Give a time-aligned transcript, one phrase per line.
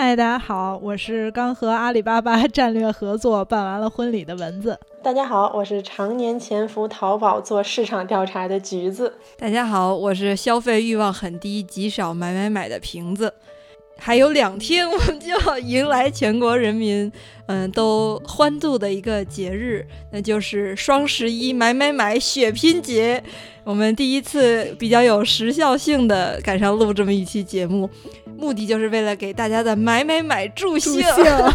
[0.00, 4.78] 嗨，大家好，我是刚和阿里巴巴 战略合作办完了婚礼的蚊子。
[5.02, 9.12] 大家好，我是常年潜伏淘宝做市场调查的橘子。
[9.36, 13.34] 大家好，我是消费欲望很低、极少买买买的瓶子。
[14.00, 17.10] 还有两天，我们就要迎来全国人民
[17.46, 23.20] 嗯都欢度的一个节日，那就是双十一买买买血拼节。
[23.64, 27.90] 我们第一次比较有时效性的赶上录这么一期节目，
[28.38, 31.02] 目的就是为了给大家的买买买助兴。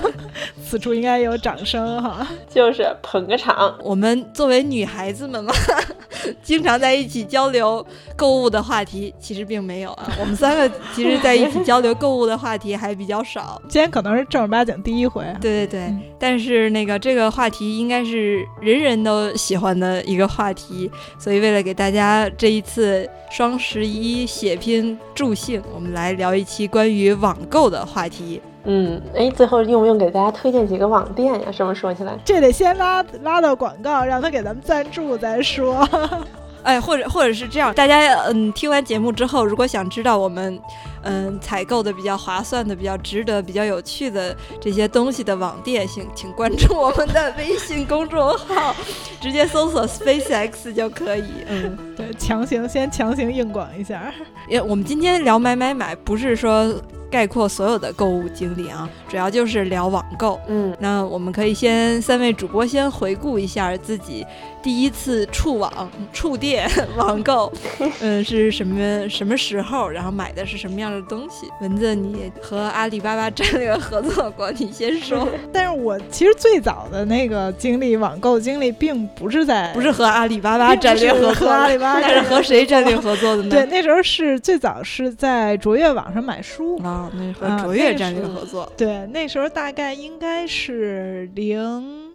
[0.69, 3.75] 此处应该有掌声哈，就是捧个场。
[3.79, 5.53] 我们作为女孩子们嘛，
[6.43, 10.11] 经常在一起交流购物的话题，其实并没有啊。
[10.19, 13.61] 我们三个其实在一起交流购物的话题还比较少。
[13.69, 15.23] 今天可能是正儿八经第一回。
[15.39, 21.93] 对对对，但是那个这个话题应该是人人都喜欢的一个话题，所以为了给大家。
[21.93, 28.41] 家这一次双十一血拼助兴，我们来聊一期关于网购的话题。
[28.65, 31.51] 嗯，哎，最后用不用给大家推荐几个网店呀？
[31.51, 32.17] 什么说起来？
[32.25, 35.87] 这得先拉拉到广告，让他给咱们赞助再说。
[36.63, 40.57] 哎，或者或者是这样，大家嗯，听完节目之后，如果想知道我们
[41.03, 48.75] 嗯采购的比较划算的、比较值得、比较有趣的这些东西的网店，请请关注我们的微信公众号，
[49.21, 51.23] 直接搜索 SpaceX 就可以。
[51.47, 54.13] 嗯，对，强行先强行硬广一下。
[54.47, 56.73] 也，我们今天聊买买买，不是说。
[57.13, 60.39] 概括所有的购物经历啊，主要就是聊网购。
[60.47, 64.25] 嗯，那我们可以先三位主播先回顾一下自己
[64.63, 65.71] 第一次触网、
[66.11, 66.67] 触电
[66.97, 67.53] 网购，
[67.99, 71.47] 嗯， 是什么什么时候，然后买的是什么样的东西？
[71.61, 75.27] 蚊子，你和阿里巴巴战略合作过，你先说。
[75.51, 83.49] 但是我其实最早的那个经历网购经历，并不是在不是和阿里巴巴战略合作，阿里巴巴是和谁战略合作的呢？
[83.49, 87.11] 对，那时候是最早是在卓越网上买书啊。
[87.15, 92.13] 那和卓越战略合作，对，那时候大概应该是零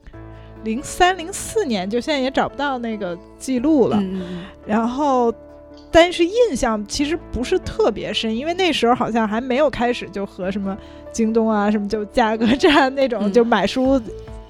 [0.65, 4.03] 零三零四年，就现在也找不到那个记录了。
[4.67, 5.33] 然后，
[5.91, 10.77] 但是印象其实不是特别深，因为那时候好像还没有开始就和什么
[11.13, 14.01] 京东啊什么就价格战那种，就买书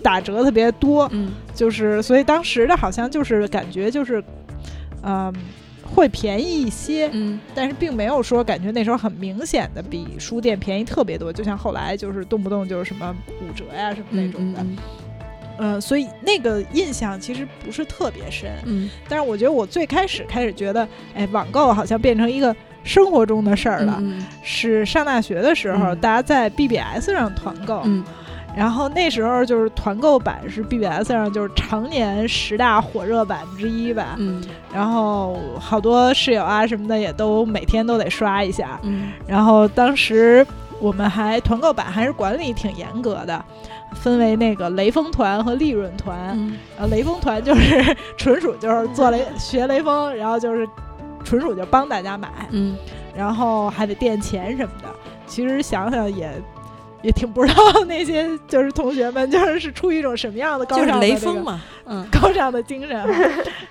[0.03, 1.09] 打折特别多。
[1.12, 4.22] 嗯，就是所以当时的好像就是感觉就是，
[5.03, 5.32] 嗯。
[5.91, 14.76] 会便宜一些，嗯，但是并没有说感觉那时候很明显的比书店便宜特别多，就像后来就是动不动就是什么五折呀什么那种的，嗯，
[15.81, 22.55] 所以那个印象其实不是特别深，嗯，但是我觉得我最开始开始觉得，哎，网购好像变成一个
[22.85, 24.03] 生活中的事儿了，
[24.43, 28.05] 是上大学的时候，大家在 BBS 上团购，嗯。
[28.57, 34.43] 然后那时候就是团购版是 BBS 上就是常年十大火热版之一吧，嗯，
[34.75, 40.45] 然后好多室友啊什么的也都每天都得刷一下，嗯，然后当时
[40.81, 43.45] 我们还团购版还是管理挺严格的，
[43.94, 46.19] 分为那个雷锋团和利润团，
[46.76, 50.69] 然后雷锋团就是 纯属就是做雷学雷锋，然后就是
[51.25, 52.76] 纯属就帮大家买，嗯，
[53.15, 54.88] 然后还得垫钱什么的，
[55.26, 56.31] 其实想想也。
[57.00, 63.06] 也挺不知道那些就是同学们就是是出于一种什么样的高尚的雷锋嘛，嗯，高尚的精神，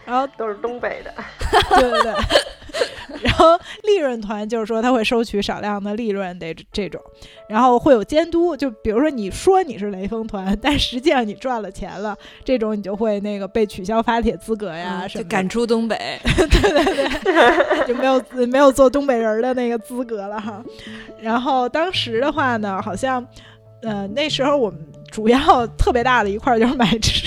[0.05, 1.13] 然后都是东北的，
[1.77, 2.13] 对对对。
[3.21, 7.01] 然后利润团就是说他会收取少量的利润的这种，
[7.47, 20.63] 然后会有监督，就比如说你说你是雷锋团，但实际上你赚了钱了，这种你就会那个被取消发帖资格呀，就赶出东北， 对对对，就没有没有做东北人的那个资格了哈。
[21.19, 23.25] 然后当时的话呢，好像
[23.81, 24.79] 呃那时候我们
[25.11, 27.26] 主要特别大的一块就是买吃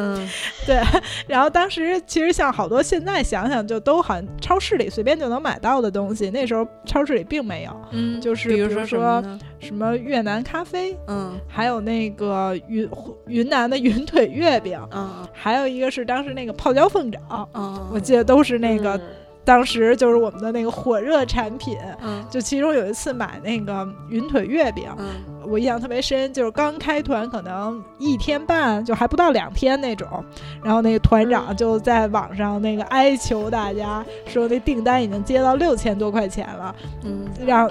[0.00, 0.28] 嗯，
[0.66, 0.80] 对。
[1.26, 7.70] 然后当时其实像好多现在想想就都好像超市里随便就能买到的东西，那时候超市里并没有。
[7.90, 9.22] 嗯，就是比如说
[9.58, 12.88] 什么越南咖啡，嗯，还有那个云
[13.26, 18.98] 云南的云腿月饼，嗯，还有一个是当时那个泡椒凤爪，嗯，我记得都是那个。
[19.44, 25.06] 当时就是我们的那个火热产品，嗯，就其中有一次买那个云腿月饼，嗯，
[25.46, 30.24] 我印象特别深，就是刚开团可能一天半，就还不到两天那种，
[30.62, 37.70] 然后那个团长就在网上那个哀求大家说，那订单已经接到六千多块钱了，嗯，让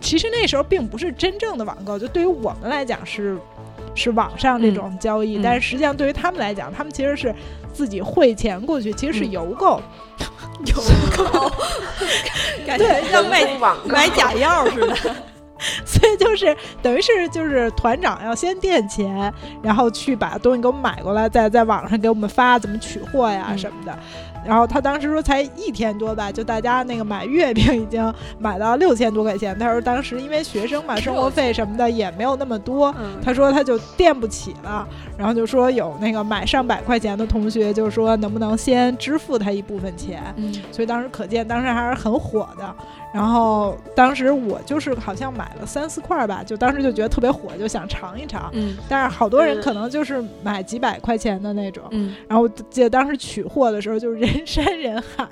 [0.00, 3.38] 其实那时候并不是真正的网购，就对于我们来讲是。
[3.94, 7.34] 是网上这种交易，但是实际上对于他们来讲，他们其实是
[7.72, 9.80] 自己汇钱过去，其实是邮购。
[10.66, 10.74] 邮
[11.16, 11.50] 购，
[12.66, 13.46] 感觉像卖
[13.86, 14.96] 买假药似的。
[15.84, 19.30] 所以就是等于是就是团长要先垫钱，
[19.62, 23.98] 然后去把东西给我们买过来，再在网上给我们发怎么取货呀什么的。
[24.44, 29.58] 然后他当时说才一天多吧，就大家那个买月饼已经买到六千多块钱。
[29.58, 34.86] 他说当时因为学生嘛，生活费什么的也没有那么多，他说他就垫不起了。
[35.16, 40.22] 然后就说有那个买上百块钱的同学，就说能不能先支付他一部分钱。
[40.72, 42.74] 所以当时可见当时还是很火的。
[43.12, 48.48] 然后当时我就是好像买了三四块吧，就当时就觉得特别火，就想尝一尝。
[48.52, 48.76] 嗯。
[48.88, 51.82] 但是好多人可能就是买几百块钱的那种。
[51.90, 52.14] 嗯。
[52.28, 55.26] 然后记得当时取货的时候就是人山人海，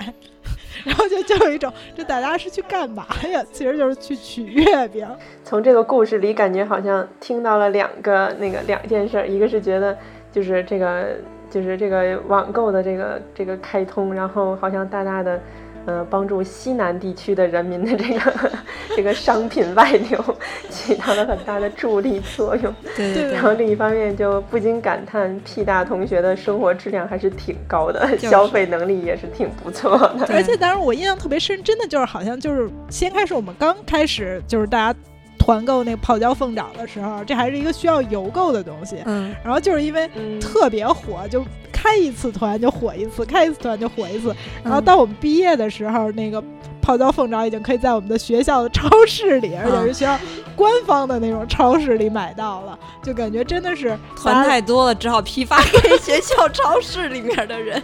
[0.84, 3.44] 然后就就有一种这大家是去干嘛呀？
[3.52, 5.06] 其实就是去取月饼。
[5.44, 9.96] 从这个故事里感觉好像听到了两个那个两件事，一个是觉得
[10.32, 11.16] 就是这个
[11.50, 15.40] 就是这个网购的这个这个开通，然后好像大大的。
[15.88, 18.50] 呃，帮助西南地区的人民的这个
[18.94, 20.22] 这个商品外流
[20.68, 22.74] 起到了很大的助力作用。
[22.94, 23.32] 对。
[23.32, 30.26] 然后另一方面就不禁感叹，P 大同学的生活质量还是挺高的，消费能力也是挺不错的。
[30.28, 34.98] 而且当时我印象特别深，真的就是好像就是先开始我们刚开始就是大家。
[35.38, 38.96] 团购那个泡椒凤爪的时候，这还是一个需要邮购的东西。
[39.06, 40.06] 嗯，然后就是因为
[40.38, 44.34] 特别火，就开一次团就火一次，开一次团就火一次。
[44.64, 46.42] 然后到我们毕业的时候，那个。
[46.80, 50.18] 泡椒凤爪已经可以在我们的学校的超市里，而且是学校
[50.56, 57.82] 官方的那种超市里买到了，就感觉真的是团太多了，只好批发给学校超市里面的人。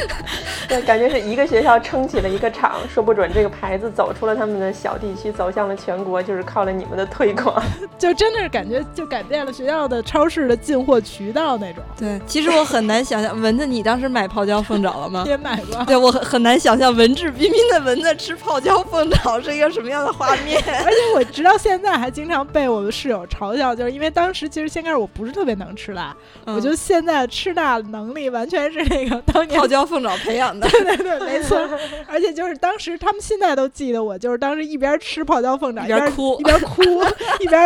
[0.66, 7.62] 对，感觉是一个学校撑起了一个厂，说不准这个牌子走出了他们的小地区，走向了全国，就是靠了你们的推广。
[7.98, 11.84] 就真的是感觉就改变了学校的超市的进货渠道那种。
[11.98, 15.24] 对，其实我很难想象，蚊子，你当时买泡椒凤爪了吗？
[15.26, 15.84] 也买过。
[15.84, 18.38] 对我很很难想象文质彬彬的蚊子吃。
[18.38, 20.62] 泡椒凤爪是一个什么样的画面？
[20.64, 26.16] 而且我直到现在还经常被我的室友嘲笑，就是因为当时其实先开始我不是特别能吃辣，
[26.46, 30.66] 我觉得现在吃辣能力完全是那个当年泡椒凤爪培养的。
[30.70, 31.58] 对对对，没错。
[32.06, 36.82] 而且就是当时他们现在都记得我，就是当时一边吃泡椒凤爪一边哭，一边哭，
[37.40, 37.60] 一边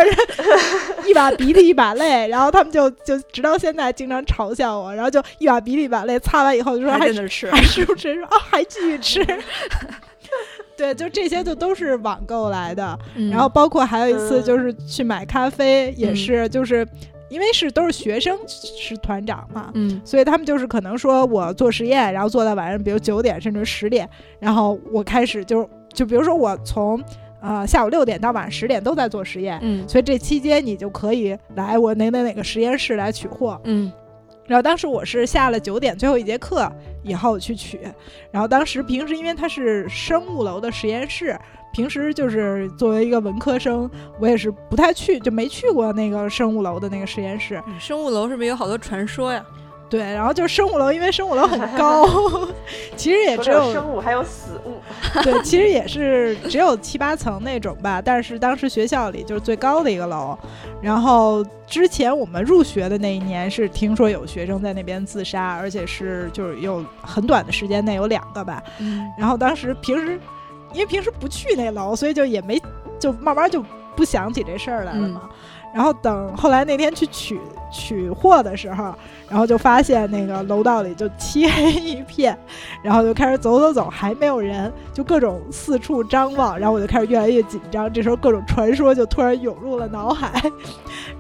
[1.07, 8.15] 一把鼻涕一把泪，然后他们就就直到现在经常嘲笑我，然后就一把鼻涕一把泪擦完以后就说还吃，还是不吃？
[8.15, 9.25] 说啊还继续吃。
[10.75, 12.99] 对，就这些就都是网购来的，
[13.31, 16.87] 然后包括还有一次就是去买咖啡，也是就是
[17.29, 24.09] 因为是都是学生是团长嘛，嗯，所以他们就是可能说我做实验，然后做到晚上，比如九点甚至十点，
[24.41, 27.01] 然后我开始就就比如说我从
[27.43, 33.93] 呃下午六点到晚上十点都在做实验，嗯，所以这期间你就可以来我哪哪哪个实验室来取货，嗯。
[34.53, 36.71] 然后当时我是下了九点最后一节课
[37.03, 37.81] 以后去取，
[38.31, 41.35] 然后当时平时因为它是生物楼的实验室，
[41.73, 43.91] 平时就是作为一个文科生，
[44.21, 47.63] 我也是不太去，就没去过那个生物楼的那个实验室。
[47.81, 49.43] 生物楼是不是有好多传说呀？
[49.93, 52.09] 对，然后就是生物楼，因为生物楼很高，
[52.97, 54.81] 其实也只有生物，还有死物。
[55.23, 58.01] 对，其实也是只有七八层那种吧。
[58.01, 60.35] 但是当时学校里就是最高的一个楼。
[60.81, 68.63] 然后之前我们入学的那一年是听说有学生在那边自杀，而且是就是有很短的时间内有两个吧。
[68.79, 69.07] 嗯。
[69.19, 70.19] 然后当时平时
[70.73, 72.59] 因为平时不去那楼，所以就也没
[72.99, 73.63] 就慢慢就
[73.95, 75.29] 不想起这事儿来了嘛。
[75.73, 77.41] 然后等后来那天去取
[77.73, 78.95] 取货的时候，
[79.29, 82.39] 然后就发现那个楼道里就漆黑一片，
[82.83, 87.91] 然后就开始走走走，还没有人，就各种四处张望，然后我就开始越来越紧张。
[87.91, 90.31] 这时候各种传说就突然涌入了脑海，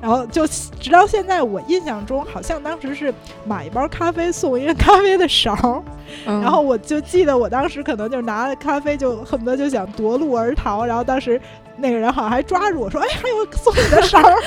[0.00, 3.12] 然后就直到现在，我印象中好像当时是
[3.46, 5.82] 买一包咖啡送一个咖啡的勺，
[6.26, 11.40] 然后我就记得我当时可能就拿了咖啡就恨不得就想夺路而逃，然后当时。
[11.78, 14.42] 那个人好像还抓住我说：“哎，还有送你的勺儿，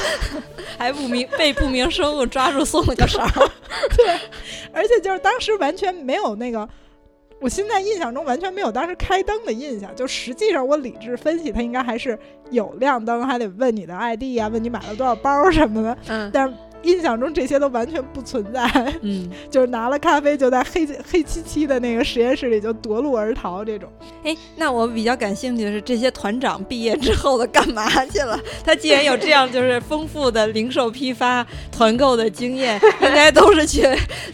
[0.78, 3.50] 还不明被不明生物抓住送了个勺儿。
[3.96, 4.18] ”对，
[4.72, 6.68] 而且就是当时完全没有那个，
[7.40, 9.94] 我现在印象中完全没有当时开灯的印象。
[9.94, 12.18] 就实际上我理智分析，他应该还是
[12.50, 15.96] 有亮灯，还得问你的 ID 啊，问你买了多少包什么的。
[16.08, 16.54] 嗯，但是。
[16.86, 18.62] 印象中这些都完全不存在，
[19.02, 23.90] 嗯， 就是拿了咖啡就在黑黑漆漆的那个实验室里就夺路而逃这种。
[24.24, 28.38] 哎，那我比较感兴趣的是这些团长毕业之后的干嘛去了？
[28.64, 33.82] 他既然有这样就是丰富的零售批发团购的经验，应该都是去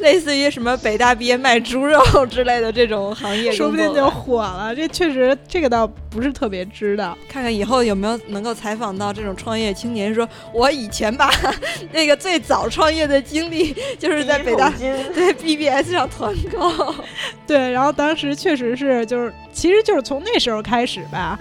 [0.01, 4.75] 类似于什么北大毕业卖猪肉之类的这种行业，说不定就火了。
[4.75, 7.17] 这确实这个倒不是特别知道。
[7.29, 11.31] 看看以后有没有能够采访到这种创业青年，说我以前吧，
[11.93, 16.95] 那个最早创业的经历 就是在北大在 BBS 上团购，
[17.47, 21.39] 对，然后当时确实是就是，其实就是从那时候开始吧，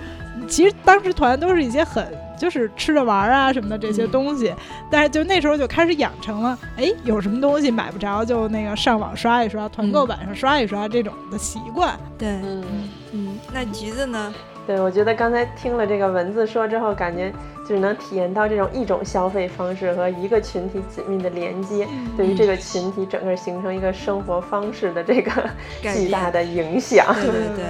[0.48, 2.08] 其实当时团都是一些很。
[2.42, 4.52] 就是吃着玩啊什么的这些东西，
[4.90, 11.96] 但是就那时候就开始养成了，哎，有什么东西买不着就那个上网刷一刷，团购版上刷一刷这种的习惯。
[12.18, 13.38] 对，嗯嗯。
[13.54, 14.34] 那橘子呢？
[14.68, 17.32] 对，我觉得刚才听了这个文字说之后，感觉
[17.68, 25.32] 就是能体验到这种一种消费方式和一个群体紧密的连接，对于这个群体整个形成一个生活方式的这个
[25.82, 27.06] 巨大的影响。
[27.16, 27.66] 对对对。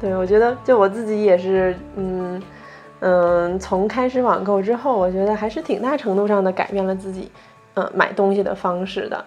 [0.00, 2.42] 对，我觉得就我自己也是，嗯。
[3.00, 7.30] 嗯，从开始网购之后，我觉得还是挺大程度上的改变了自己，
[7.74, 9.22] 嗯，买东西的方式的。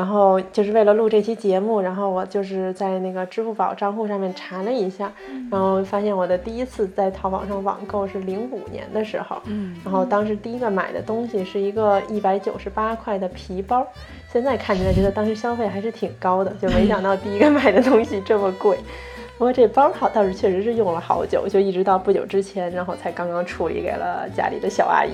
[0.00, 5.12] 然后就是为了录这期节目，然后我就是在那个支付宝账户上面查了一下，
[5.50, 13.86] 然后发现我的第一次在淘宝上网购是零五年的时候，嗯，然后当时第一个买的东西是一个一百九十八块的皮包，
[14.32, 18.78] 现在看起来觉得当时消费还是挺高的，就没想到第一个买的东西这么贵。
[19.40, 25.12] 不过这包好倒是确实是用了好久，就一直到不久之前，然后才刚刚处理给了家里的小阿姨。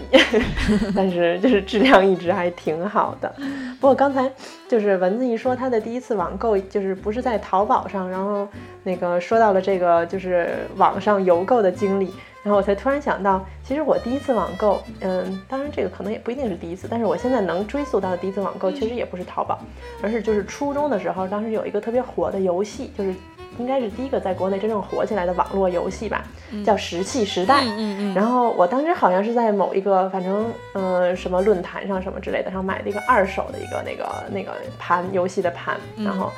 [0.96, 3.32] 但是就是质量一直还挺好的。
[3.80, 4.28] 不过刚才
[4.66, 8.48] 就是蚊子一说他的第一次网购就是不是在淘宝上，然后
[8.82, 19.60] 那个说到了这个就是网上邮购的经历，然后我才突然想到，其实我第一次网购，嗯，当然这个可能也不一定是第一次，但是我现在能追溯到的第一次网购确实也不是淘宝，
[20.02, 23.14] 而是就是初中的时候，当时有一个特别火的游戏，就是。
[23.58, 26.24] 应该是第一个在国内真正火起来的网络游戏吧，
[26.64, 27.62] 叫《石器时代》。
[27.64, 28.14] 嗯嗯。
[28.14, 36.32] 然后我当时好像是在某一个，反正呃什么论坛上什么之类的上买了一个二手的一个那个那个盘游戏的盘，然后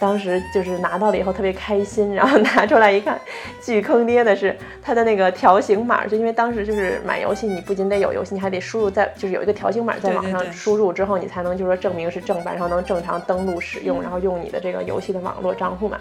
[0.00, 3.20] 当时就是拿到了以后特别开心，然后拿出来一看，
[3.62, 15.98] 巨坑爹的是它的那个条形码，就因为当时就是买游戏，你不仅得有游戏，你还得输入在就是有一个条形码在网上输入之后，你才能就是说证明是正版，然后能正常登录使用，然后用你的这个游戏的网络账户嘛。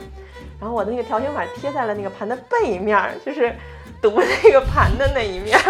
[0.62, 3.53] 然后我的那个条形码贴在了那个盘的背面，就是
[4.01, 5.60] 读那个盘的那一面。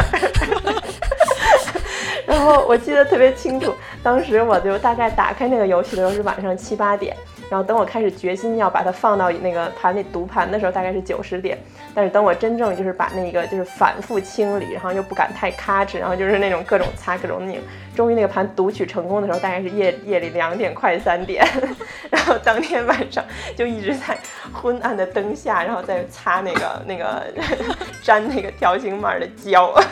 [2.27, 7.17] 然后我记得特别清楚，当时我就大概打开那个游戏的时候是晚上七八点。
[7.49, 11.57] 然后等我开始决心要把它放到那个盘里读盘的时候，大概是九十点。
[11.95, 17.59] 但是等我真正就是把那个就是反复清理，然后又不敢太咔哧，然后就是那种各种擦各种拧，
[17.99, 21.45] 终于那个盘读取成功的时候，大概是夜夜里两点快三点。
[22.09, 23.21] 然后当天晚上
[23.57, 24.17] 就一直在
[24.53, 27.25] 昏暗的灯下，然后再擦那个那个
[28.03, 29.75] 粘那个条形码的胶。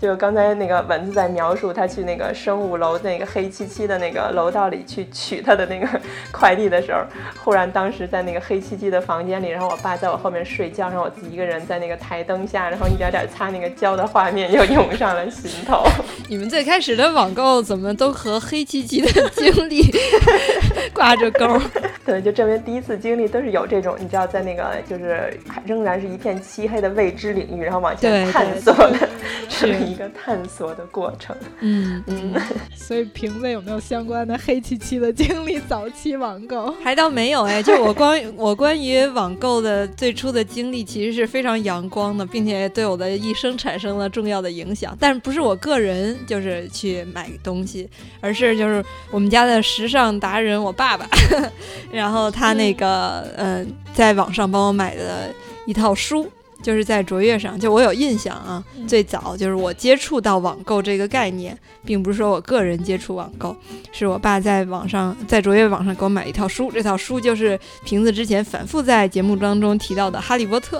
[0.00, 5.88] 就刚才那个蚊子在描述他去那个生物楼那个黑漆漆的那个楼道里去取他的那个
[6.30, 7.00] 快递的时候，
[7.42, 15.84] 忽然当时在那个黑漆漆的房间里，然后我爸在我后面睡觉，然后我自己一个人在那个台灯下，然后一点点擦那个胶的画面又涌上了心头。
[16.28, 19.82] 你们最开始的网购怎么都和黑漆漆的经历
[20.92, 21.60] 挂着钩？
[22.04, 29.08] 对，就证明第一次经历都是有这种，你知道，在那个就是仍然是一片漆黑的未知领域，然后往前探索的。
[29.50, 32.32] 是一个探索的过程，嗯嗯，
[32.76, 35.58] 所以瓶子有没有相关的黑漆漆的经历？
[35.58, 44.96] 早期网购还倒没有哎，就我关我关于网购的最初的经历，其实是非常阳光的，并且对我的一生产生了重要的影响。
[45.00, 47.88] 但是不是我个人就是去买东西，
[48.20, 51.08] 而是就是我们家的时尚达人我爸爸，
[51.90, 55.32] 然后他那个嗯，在网上帮我买的
[55.66, 56.26] 一套书。
[56.60, 63.56] 就是在卓越上，就我有印象啊，最早就是我接触到网购这个概念，并不是说我个人接触网购，
[63.92, 70.78] 是我爸在网上，在卓越网上给我买一套书，这套书就是瓶子之前反复在节目当中提到的《哈利波特》。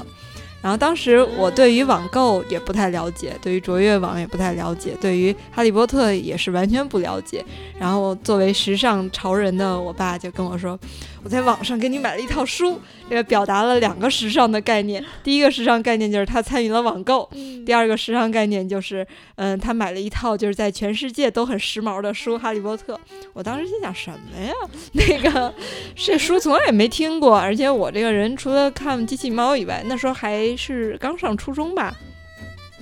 [0.61, 7.45] 然后当时我对于网购也不太了解，对于卓越网也不太了解，对于《哈利波特》也是完全不了解。
[7.79, 10.79] 然后作为时尚潮人的我爸就跟我说。
[11.25, 15.05] 我在网上给你买了一套书，这个表达了两个时尚的概念。
[15.25, 17.29] 第一个时尚概念就是他参与了网购，
[17.67, 22.95] 第二个时尚概念就是，嗯，他买了一套就是在全世界都很时髦的书《哈利波特》。
[23.33, 24.53] 我当时心想什么呀？
[24.93, 25.53] 那个
[25.97, 31.95] 这书从来也没听过，而且我这个人除了看机器猫以外，那时候还是刚上初中吧，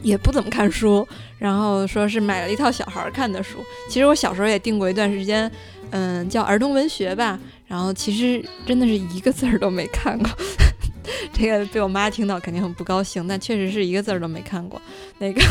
[0.02, 1.06] 也不怎么看书。
[1.38, 3.58] 然后说是买了一套小孩看的书。
[3.88, 5.50] 其实我小时候也订过一段时间，
[5.90, 7.38] 嗯，叫儿童文学吧。
[7.66, 10.30] 然后其实真的是一个字儿都没看过，
[11.34, 14.80] 这个被我妈听到肯定很不高兴，但确实是一个字儿都没看过
[15.18, 15.42] 那个。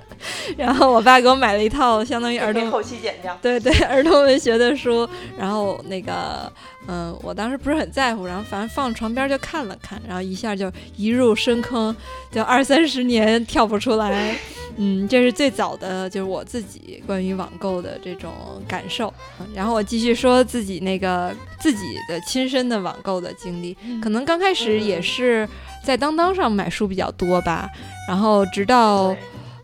[0.56, 5.08] 然后我爸给我买了一套相当于儿童后期剪掉，对对儿童文学的书。
[5.36, 6.52] 然后那个
[6.86, 11.94] 嗯，我当时不是很在乎，然后反正放床边就看了看，然后一下就一入深坑，
[12.30, 14.36] 就二三十年跳不出来。
[14.76, 18.32] 嗯，这是最早的就是我自己关于网购的这种
[18.66, 19.12] 感受。
[19.54, 25.48] 然后我继续说自己那个自己的亲身的网购的经历，可能刚开始也是
[25.84, 27.68] 在当当上买书比较多吧，
[28.08, 29.14] 然后直到。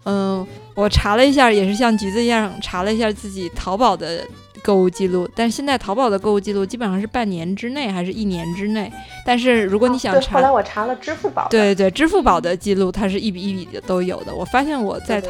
[0.04, 4.26] 嗯，我查了一下，也是像橘子一样查了一下自己淘宝的
[4.62, 8.92] 购物记录，但现在淘宝的购物记录基本上是半年之内还是一年之内。
[9.24, 14.34] 但是如果你想查，后来我查了支付宝，对对，支付宝的记录它是一笔一笔的都有的。
[14.34, 15.22] 我发现我在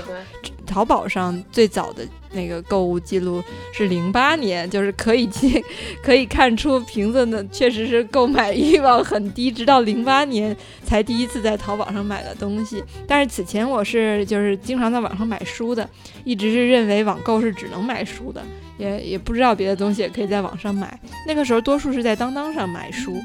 [0.69, 2.07] 淘宝上最早的。
[2.31, 5.65] 那个购物记录是零八年，就是可以进，
[6.03, 12.85] 可以看出瓶子呢确实是购买欲望很低，直到零八年才第一次在淘宝上买了东西。
[13.07, 15.89] 但是此前我是就是经常在网上买书的，
[16.23, 18.43] 一直是认为网购是只能买书的，
[18.77, 21.01] 也也不知道别的东西也可以在网上买。
[21.27, 23.19] 那个时候多数是在当当上买书，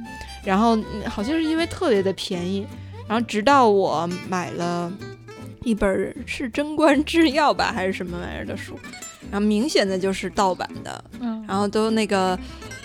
[0.46, 2.66] 然后好像是因为特别的便宜，
[3.06, 4.90] 然后直到我买了。
[5.64, 8.78] 一本是《贞观制药》吧，还是什么玩意儿的书？
[9.32, 12.38] 然后明显的就是盗版的，嗯，然后都那个，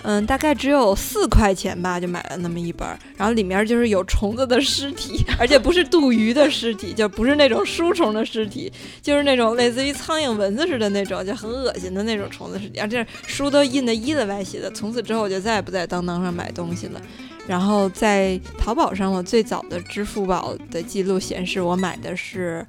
[0.02, 2.87] 嗯，大概只有四块钱吧，就买了那么一本。
[3.17, 12.78] 然后里面就是有虫子的尸体， 而且不是杜鱼的尸体，就不是那种书虫的尸体，就是那种类似于苍蝇、蚊子似的那种，就很恶心的那种虫子尸体。
[12.78, 14.71] 而且书都印的一的歪斜的。
[14.71, 17.02] 从此之后，我就再也不在当当上买东西了。
[17.47, 22.64] 然后在淘宝上，我最早的支付宝的记录显示，我买的是，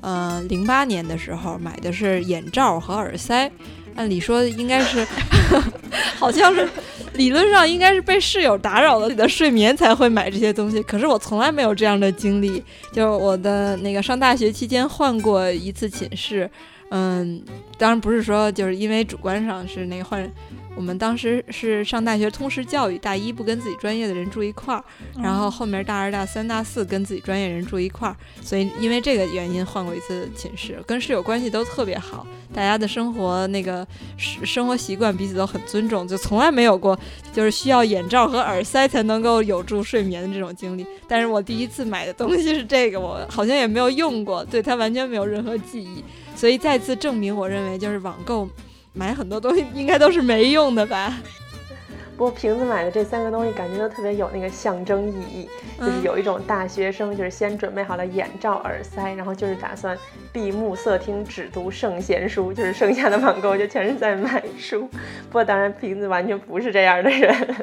[0.00, 3.50] 呃，零八年的时候买的是眼罩和耳塞。
[3.94, 5.06] 按理说应该是，
[6.18, 6.68] 好像是
[7.14, 10.82] 理论上应该是被室友打扰了你的睡眠才会买这些东西。
[10.82, 16.50] 可是我从来没有这样的经历，就是我的那个上大学期间换过一次寝室，
[16.94, 17.42] 嗯，
[17.78, 20.30] 当然不是说就是因为主观上是那个换。
[20.74, 24.82] 我们当时是上大学通识教育，大一不跟自己专业的人住一块儿，
[25.22, 36.98] 然后后面大二、大三、大四跟自己专业人住一块儿，所以因为这个原因换过一次寝室，跟室友关系都特别好，大家的生活那个生活习惯彼此都很尊重，就从来没有过
[37.34, 40.86] 就是需要眼罩和耳塞才能够有助睡眠的这种经历。
[41.06, 46.02] 但是我第一次买的东西是这个，我好像也没有用过，对它完全没有任何记忆，
[46.34, 48.48] 所以再次证明我认为就是网购。
[48.94, 51.18] 买很多东西应该都是没用的吧？
[52.14, 59.96] 不过瓶子买的这三个东西感觉都特别有那个象征意义，就是有一种大学生就是先准备好了眼罩、耳塞，然后就是打算
[60.30, 64.82] 闭目塞听，只读圣贤书，就是剩下的网购就全是在买书。
[64.82, 67.56] 不过当然瓶子完全不是这样的人。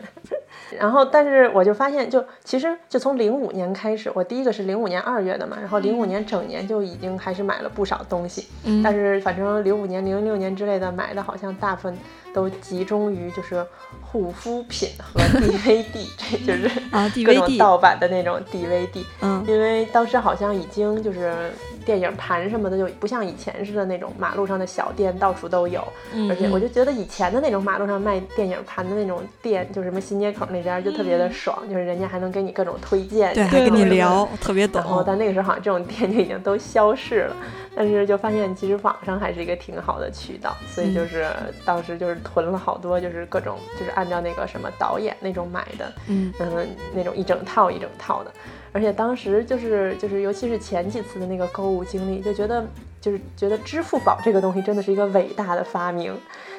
[0.77, 8.47] 然后，但是我就发现，就其实就从零五年开始，我第一个是零五年二月的嘛，然后零五年整年就已经开始买了不少东西。
[8.63, 11.97] 嗯，但是反正零五年、零六年之类的买的好像大部分
[12.33, 13.65] 都集中于就是
[14.01, 19.03] 护肤品和 DVD，这就是啊各种盗版的那种 DVD。
[19.21, 21.51] 嗯，因为当时好像已经就是
[21.89, 25.81] 电影盘什么的就不像以前似的那种马路上的小店到处都有，
[26.29, 30.59] 而且我就觉得以前的那种马路上卖电影盘的那种店，就什么新街口那。
[30.59, 34.81] 那边就特别的爽，就是人家还能给你各种推荐，对，还跟你聊，特别懂。
[34.81, 37.35] 然后但那个时候好像这种店就已经都消逝了，
[37.73, 41.25] 但是就发现其实网上还是一个挺好的渠道，所以就是
[41.63, 46.33] 当时就是囤了好多，就是各种就是按照那个什么导演那种买的，嗯。
[46.41, 48.33] 嗯，那种一整套一整套的。
[48.71, 52.65] 而且当时就是就是尤其是前几次的那个购物经历，就觉得
[53.01, 56.15] 就是觉得支付宝这个东西真的是一个伟大的发明。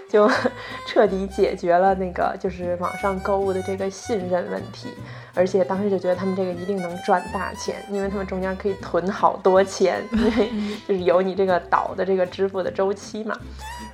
[0.08, 0.28] 就
[0.88, 4.88] 彻底解决了那个就是网上购物的这个信任问题，
[5.34, 10.50] 而且当时就觉得他们这个一定能赚大钱，因为他们中间可以囤好多钱， 因为
[10.88, 13.38] 就是有你这个倒的这个支付的周期嘛。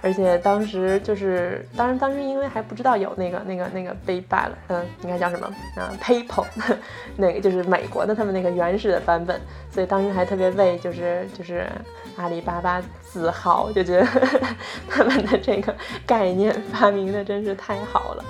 [0.03, 6.45] 而且当时就是，当然当时因为还不知道有那个那个那个 PayPal，嗯，应该叫什么啊？PayPal，
[7.17, 11.67] 那个就是美国的他们那个原始的版本，所以当时还特别为就是就是
[12.17, 14.07] 阿里巴巴自豪，就觉得
[14.89, 15.75] 他们的这个
[16.07, 18.25] 概念发明的真是太好了。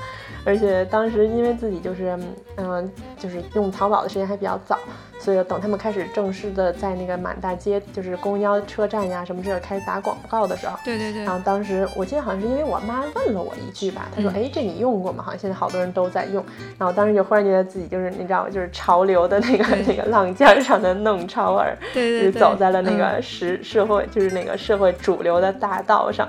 [0.44, 2.16] 而且当时因为自己就是，
[2.56, 4.78] 嗯，就是用淘宝的时间还比较早，
[5.18, 11.24] 所以等他们开始正式的在那个满大街，就是公交车站呀什么这个开始打广告的时候，对对对。
[11.24, 15.24] 然后当时我记得好像是因为我妈问了我一句吧，她说：“哎，这你用过吗？
[15.24, 16.44] 好像现在好多人都在用。”
[16.78, 26.28] 然后当时就忽然觉得自己就是你知道，就是潮流的那个 那个浪尖上的弄潮儿，对对对，走在了那个时社会就是那个社会主流的大道上。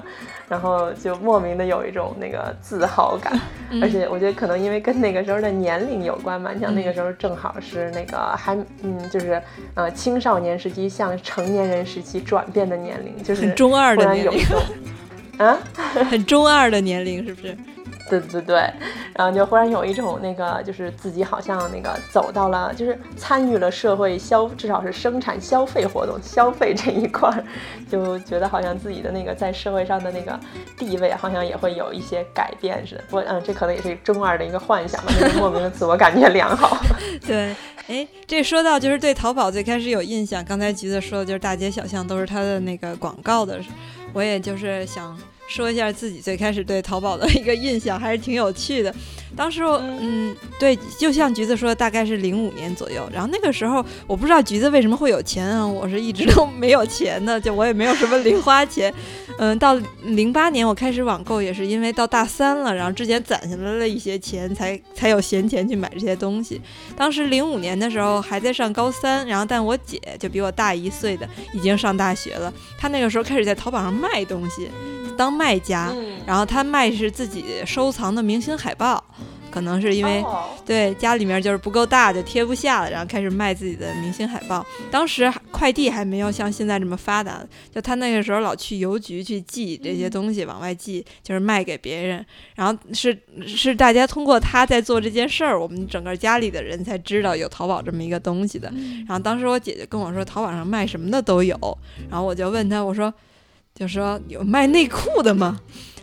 [0.49, 3.37] 然后就莫名的有一种那个自豪感，
[3.81, 9.41] 而且且我觉得可能因为跟那个时候的年龄有关嘛，像那个时候正好是那个还嗯，就是
[9.73, 14.39] 呃青少年时期向成年人时期转变的年龄，就是很中二的年龄，
[15.45, 15.57] 啊，
[16.09, 17.57] 很中二的年龄，是不是？
[18.09, 18.55] 对对对，
[19.13, 27.43] 然后就忽然有一种那个，就是自己好像那个走到了，就是参与了社会消，至少是生产消费活动、消费这一块儿，
[27.89, 30.39] 就觉得好像自己的那个在社会上的那个
[30.77, 33.03] 地位好像也会有一些改变似的。
[33.09, 36.77] 不过，嗯，这可能也是中二的一个幻想吧，就是莫名的自我感觉良好。
[37.25, 37.55] 对，
[37.87, 43.59] 哎，这说到就是对淘宝最开始有印象，刚才橘子说的就是大街小巷都是它的那个广告的，
[44.13, 45.17] 我也就是想。
[45.47, 48.93] 说一下自己最开始对淘宝的一个印象，还是挺有趣的。
[49.35, 53.07] 当时，嗯，对，就像橘子说的，大概是零五年左右。
[53.13, 58.93] 然后那个时候，我不知道橘子为什么会有钱啊，我是一直都没有钱的，就我也没有什么零花钱。
[59.37, 66.59] 嗯，到零八年我开始网购，也是因为到大三了，然后之前攒下来了一些钱，才才有闲钱去买这些东西。
[66.95, 72.51] 当时零五年的时候还在上高三，然后但我姐就比我大一岁的，已经上大学了。
[72.79, 74.71] 她那个时候开始在淘宝上卖东西。
[75.17, 75.91] 当卖家，
[76.25, 79.03] 然后他卖是自己收藏的明星海报，
[79.49, 80.23] 可能是因为
[80.65, 84.63] 对家里面就是不够大就贴不下了，然后开始卖自己的明星海报。
[84.91, 87.41] 当时快递还没有像现在这么发达，
[87.73, 92.23] 就他那个时候老去邮局去寄这些东西往外寄，就是卖给别人。
[92.55, 98.71] 然后是是大家通过他在做这件事儿，我们整个家里的人才知道有淘宝这么一个东西的。
[99.07, 101.57] 然后当时我姐姐跟我说，淘宝上卖什么的都有。
[102.09, 103.11] 然后我就问他，我说。
[103.77, 105.59] 就说有卖内裤的吗？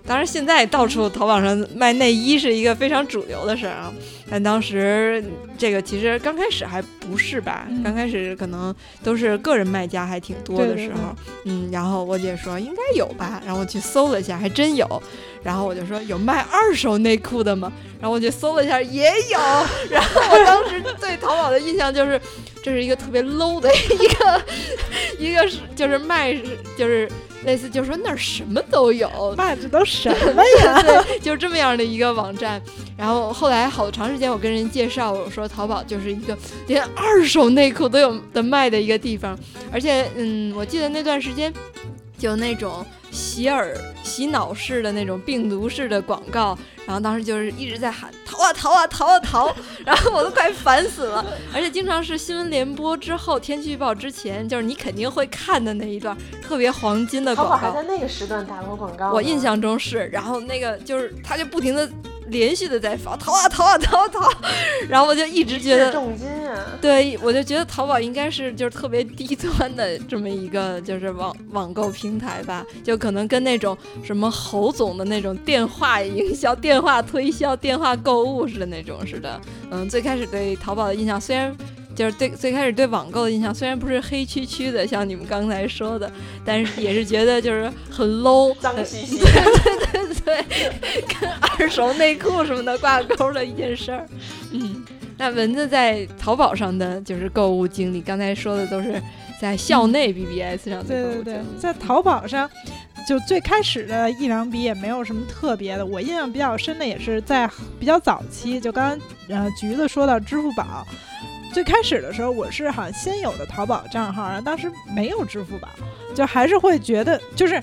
[0.06, 3.90] 当然，现在到处淘宝上卖内衣是一个非常主流的事儿啊。
[4.30, 5.24] 但当时
[5.56, 7.66] 这个其实刚开始还不是吧？
[7.82, 11.16] 刚开始可能都是个人卖家还挺多的时候。
[11.46, 15.02] 嗯，然后我姐说应该有吧，然后我去搜了一下，还真有。
[15.42, 17.72] 然后我就说有卖二手内裤的吗？
[17.98, 19.38] 然后我就搜了一下，也有。
[19.90, 22.20] 然后我当时对淘宝的印象就是，
[22.62, 24.42] 这是一个特别 low 的一个
[25.18, 26.38] 一个是就是卖
[26.76, 27.10] 就是。
[27.44, 30.82] 类似就是说那儿什么都有，卖的都什么呀？
[31.04, 32.60] 对，就是这么样的一个网站。
[32.96, 39.38] 然后后来好长时间，我跟人介绍我说，淘宝就是一个连二手内裤都有的卖的一个地方。
[39.72, 41.52] 而且，嗯，我记得那段时间。
[42.24, 46.56] 就那种洗耳、洗脑式的那种病毒式的广告，
[46.86, 51.22] 然后当时就是一直在喊逃啊逃啊逃啊逃， 然后我都快烦死了。
[51.52, 57.56] 而且经常是新闻联播之后、天气预报之前，就是你肯定会看的那一段特别黄金的广告。
[57.58, 59.12] 还在那个时段打过广告？
[59.12, 61.86] 我印象中是，然后那个就是他就不停的。
[62.28, 64.30] 连续的在发淘啊淘啊淘啊淘，
[64.88, 79.40] 然后我就一直觉得重金啊，对我就觉得淘宝应该是就是特别低端的这么一个就是网网购平台吧，就可能跟那种什么侯总的那种电话营销、电话推销、电话购物似的那种似的。
[79.70, 81.54] 嗯，最开始对淘宝的印象虽然。
[81.94, 86.10] 就是对最开始对网购的印象，虽然不是黑黢黢的，像你们刚才说的，
[86.44, 94.06] 但是也是觉得就是很 low，脏兮兮，对对对对，跟二手内裤什么的挂钩的一件事儿。
[94.52, 94.84] 嗯，
[95.16, 99.00] 那蚊子在淘宝上的就是购物经历，刚才说的都是
[99.40, 102.48] 在校内 BBS 上的对对对，在淘宝上，
[103.06, 105.84] 就最开始的一两笔也没有什么特别的。
[105.84, 110.86] 我印象比较深的也是在比较早期，就刚刚呃橘子说到支付宝。
[111.54, 115.68] 最开始的时候，我是好像先有的淘宝账号，然后当时没有支付宝，
[116.12, 117.62] 就还是会觉得就是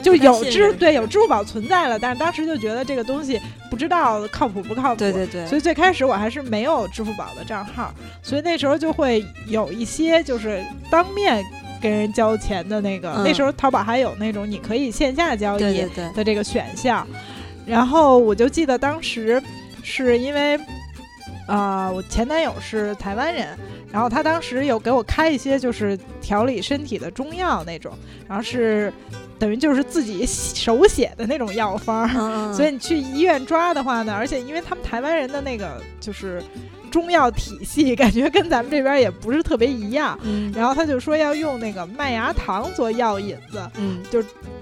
[0.00, 7.92] 就有支对有支付宝存在了，但是当时就觉得这个东西不知道靠谱不靠谱，对对对，所以最开始我还是没有支付宝的账号，
[8.22, 11.44] 所以那时候就会有一些就是当面
[11.82, 15.82] 跟人交钱的那个，那时候淘宝还有那种你可以线下交易
[16.14, 17.04] 的这个选项，
[17.66, 19.42] 然后我就记得当时
[19.82, 20.56] 是因为。
[21.50, 23.58] 啊，我前男友是台湾人，
[23.92, 27.92] 然后他当时有给我开一些就是调理身体的中药那种，
[28.28, 28.92] 然后是
[29.38, 32.08] 等于就是自己手写的那种药方，
[32.54, 36.42] 所以你去医院抓的话呢，而且因为他们台湾人的那个就是。
[36.90, 44.20] 中药体系感觉跟咱们这边也不是特别一样，嗯，然后他就说要用那个麦芽糖做药引子，嗯，就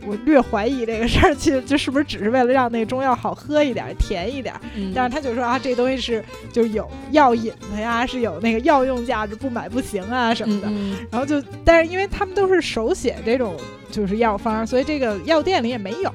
[0.09, 4.55] 我略怀疑这个事儿，其实就是不是只是为了让那个中药好喝一点、甜一点，
[4.95, 10.69] 但是他就说啊，这东西是就有药引子呀，是有那个药用价值，不买不行啊什么的，
[11.11, 13.57] 然后就但是因为他们都是手写这种
[13.91, 16.13] 就是药方，所以这个药店里也没有。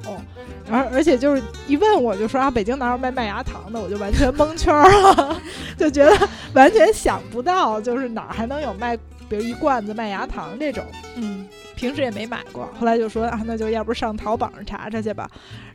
[0.70, 3.78] 然后，而且就是一问我就说啊，北京哪有卖麦芽糖的？
[3.80, 5.42] 我就完全蒙圈了，
[5.78, 8.96] 就觉得完全想不到，就是哪儿还能有卖，
[9.28, 10.82] 比如一罐子麦芽糖这种。
[11.18, 12.66] 嗯，平时也没买过。
[12.80, 15.30] 后来就说啊，那就要不上淘宝上查查去吧。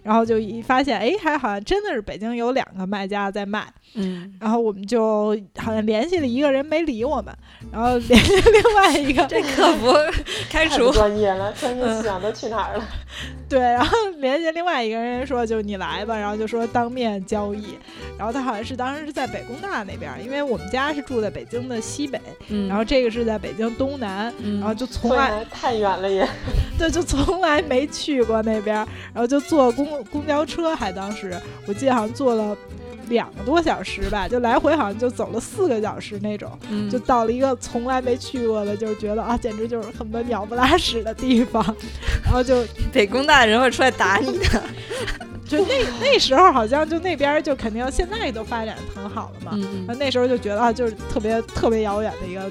[0.08, 3.66] 然后就一发现，哎，还好像真的是北京有两个卖家在卖。
[3.94, 7.34] 嗯，然后我们就好像联系了一个人没理我们，
[7.70, 9.22] 然后联系另外一个。
[9.28, 9.92] 这客服
[10.48, 12.84] 开除，专业了，专业思想都去哪儿了？
[13.50, 17.78] 对，然后联系另外一个人说，就你来吧，然后就说当面交易。
[18.18, 22.66] 然后他好像是当时是在北工大那边，因为我们家是住在北京的西北，嗯。
[22.66, 24.58] 然后这个是在北京东南，嗯。
[24.58, 26.26] 然后就从来太远了也，
[26.78, 28.76] 对，就从来没去过那边，
[29.14, 31.34] 然后就坐公公交车，还当时
[31.66, 32.56] 我记得好像坐了。
[33.08, 36.50] 两个多小时吧，就来回好像就走了四个小时那种，
[36.90, 41.64] 就到了一个从来没去过的，就是觉得啊，简直就是很多鸟不拉屎的地方。
[42.22, 44.62] 然后就 北工大的人会出来打你的，
[45.48, 49.58] 就那那时候好像就那边就肯定现在都发展很好了嘛。
[49.86, 52.42] 那那时候就觉得啊，就是特别特别遥远的一个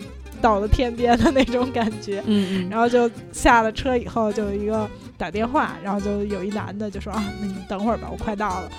[0.42, 2.24] 到了天边的那种感觉。
[2.26, 2.70] 嗯嗯。
[2.72, 8.70] 然后就下了车以后，就有一个打电话，然后就有一男的就说啊，那你等会儿吧，我快到了。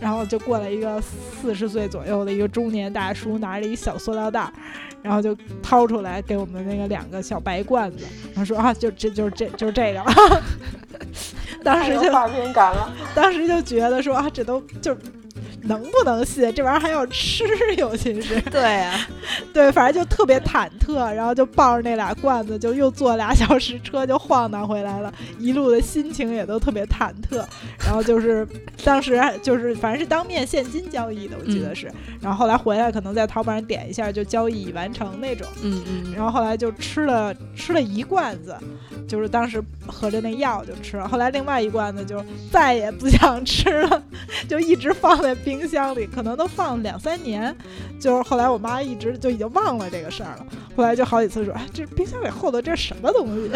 [0.00, 4.52] 然后就过来一个四十岁左右的一个中年大叔，拿着一小塑料袋，
[5.00, 10.02] 然后就掏出来给我们那个两个小白罐子，然后说啊，就这就是这就是这个，
[11.62, 14.96] 当时就画面感了，当时就觉得说啊，这都就。
[15.62, 17.44] 能不能信这玩意儿还要吃？
[17.76, 19.08] 尤其是对啊，
[19.52, 27.44] 对，反正就特别忐忑，然后就抱着那俩罐子，就又坐俩小时车就晃荡回来了，一路的心情也都特别忐忑。
[27.78, 28.46] 然后就是
[28.84, 31.90] 当时就是反正是当面现金交易的，我记得是。
[32.20, 35.46] 然后后来回来可能在淘宝上点一下就交易已完成那种。
[35.62, 36.12] 嗯嗯。
[36.14, 38.56] 然后后来就吃了吃了一罐子，
[39.08, 41.06] 就是当时喝着那药就吃了。
[41.06, 44.02] 后来另外一罐子就再也不想吃了，
[44.48, 45.51] 就一直放在冰。
[45.52, 47.54] 冰箱里可能都放两三年，
[48.00, 50.46] 就是后来我妈一直就已经忘了这个事儿了。
[50.74, 53.50] 后来就好几次说：“哎，这冰箱里厚的这是什么东西？”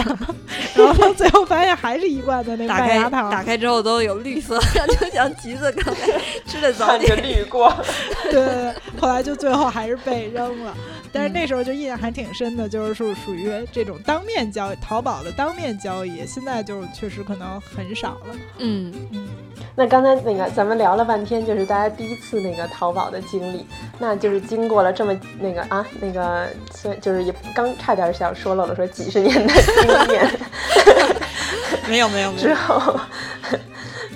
[0.76, 3.30] 然后最后发现还是一罐的那麦芽糖。
[3.30, 4.58] 打开之后都有绿色，
[5.00, 7.72] 就像橘子刚才吃的早点绿过。
[8.30, 10.76] 对，后来就最后还是被扔了。
[11.10, 18.36] 但是那时候就印象还挺深的，就是属属于这种当面交易，淘宝的当面交易，现在就确实可能很少了。
[18.58, 19.26] 嗯嗯。
[19.74, 23.66] 那刚才那个咱们聊了半天，就是大家第一次那个淘宝的经历，
[23.98, 30.40] 那就是经过了这么那个啊那个，所以就是也刚差点想说漏了，说几十年的经验，
[31.88, 32.42] 没有没有没有。
[32.42, 32.98] 之后，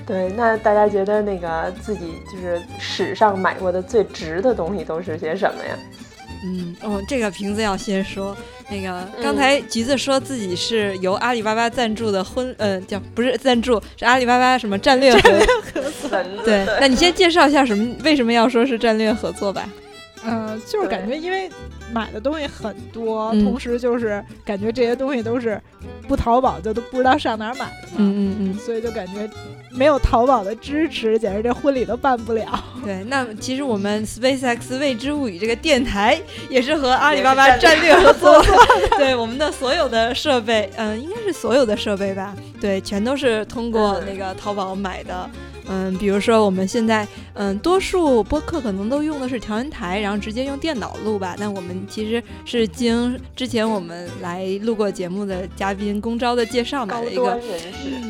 [0.07, 5.79] 对，那大家觉得那个自己就是史上买过的最值的东西都是些什么呀？
[6.43, 8.35] 嗯哦，这个瓶子要先说。
[8.71, 16.11] 那个刚才橘子说自己是由阿里巴巴赞助的婚，嗯，叫不是赞助，是阿里巴巴什么战略合作？
[16.45, 17.97] 对，那你先介绍一下什么？
[18.05, 19.69] 为什么要说是战略合作吧？
[20.25, 21.51] 嗯，就是感觉因为
[21.93, 25.61] 买的东西很多，同时就是感觉这些东西都是
[26.07, 29.29] 不淘宝就都不知道上哪儿买的嘛，嗯嗯嗯，所以就感觉
[29.71, 32.63] 没有淘宝的支持，简直这婚礼都办不了。
[32.85, 38.43] 对，那其实我们 SpaceX 未知物语这个电台也是和阿里巴巴战略合作，
[38.99, 45.29] 对，我们的所有的设备，嗯，应该是所有的设备吧，对，全都是通过那个淘宝买的。
[45.35, 45.50] 嗯，
[45.99, 51.37] 比如说我们现在，嗯，多数播客可能都用的是调音台，然后直接用电脑录吧。
[51.39, 57.41] 但我们其实是经之前我们来录过节目的嘉宾公招的介绍，买了一个，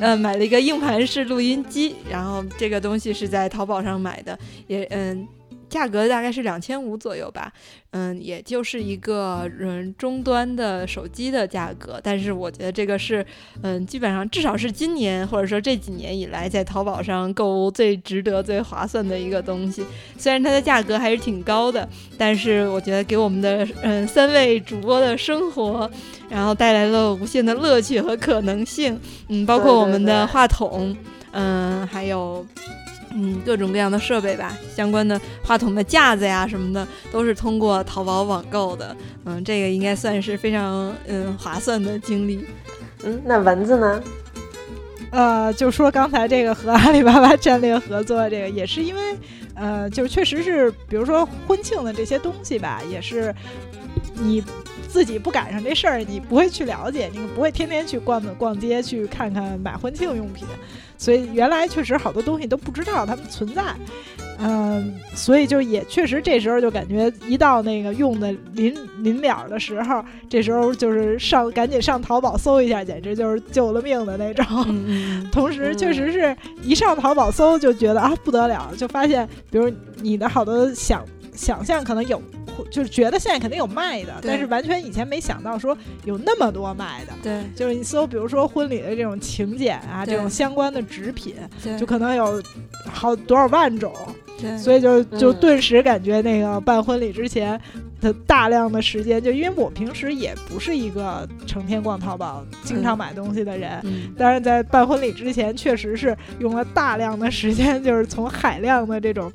[0.00, 5.26] 嗯，买了一个硬盘式录音机，然后这个东西是在淘宝上买的，也嗯。
[5.70, 7.50] 价格大概是两千五左右吧，
[7.92, 13.24] 嗯，也就是一个嗯终端的手机的价格，但是我觉得这个是
[13.62, 19.82] 嗯基本上至少是今年或者说这几年以来在淘宝上购物最值得、最划算的一个东西。
[20.18, 25.88] 虽然它的价格还是挺高的，但是我觉得给我们的嗯三位主播的生活，
[26.28, 28.98] 然后带来了无限的乐趣和可能性。
[29.28, 30.96] 嗯，包括我们的话筒，
[31.30, 32.44] 嗯，还有。
[33.12, 38.96] 嗯，各种各样的设备吧，相关的话筒的架子呀什么的，都是通过淘宝网购的。
[39.24, 42.46] 嗯，这个应该算是非常嗯划算的经历。
[43.02, 44.02] 嗯，那蚊子呢？
[45.10, 49.18] 呃，就说刚才这个和阿里巴巴战略合作，这个也是因为，
[49.54, 53.34] 呃，就确实是，比如说婚庆的这些东西吧，也是
[54.14, 54.40] 你
[54.86, 60.46] 自己不赶上这事儿，你不会去了解，你不会天天去逛逛街去看看买婚庆用品。
[61.00, 63.62] 所以原来确实好多东西都不知道它们存在，
[64.38, 74.44] 嗯，所以就也确实这时候就感觉一到那个用的临临了的时候，这时候就是上赶紧上淘宝搜一下，简直就是救了命的那种。
[75.32, 81.02] 同时确实是一上淘宝搜就觉得啊不得了，就发现比如你的好多想
[81.40, 82.20] 想象可能有，
[82.70, 87.12] 就是觉得现在肯定有卖的，但是完全以前没想到说有那么多卖的。
[87.22, 91.34] 对，就是你搜，比如说婚礼的这种请柬啊，这种相关的纸品，
[91.78, 92.42] 就可能有
[92.84, 93.90] 好多少万种。
[94.38, 97.58] 对，所以就就顿时感觉那个办婚礼之前
[98.02, 103.82] 的大量的时间，就因为我平时也不是一个成天逛淘宝、经常买东西的人，
[104.18, 109.32] 但是在办婚礼之前，确实是用了大量的时间，就是从海量的这种。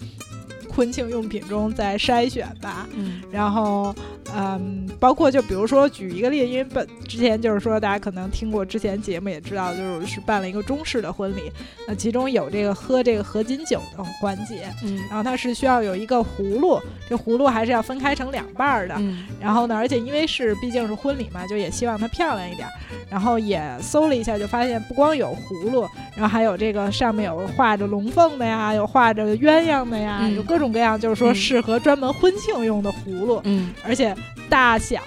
[0.75, 3.95] 婚庆用品中再筛选吧，嗯，然后，
[4.35, 11.51] 嗯，包括就比如说举一个例，因为本之前就是说大家可能听过之前节目也知道，就是是办了一个中式的婚礼，
[11.87, 22.67] 那其中有这个喝这个合卺酒的环节，嗯，然后它是需要有一个葫芦，这葫芦还是要分开成两半儿的，嗯，然后呢，而且因为是毕竟是婚礼嘛，就也希望它漂亮一点，
[23.09, 30.65] 然后也搜了一下，就发现不光有葫芦，然后还有这个上面有画着龙凤的呀，有画着鸳鸯的呀，有各种。
[30.65, 34.15] 各种各样，就是说适合专门婚庆用的葫芦，嗯，而且
[34.49, 35.01] 大小，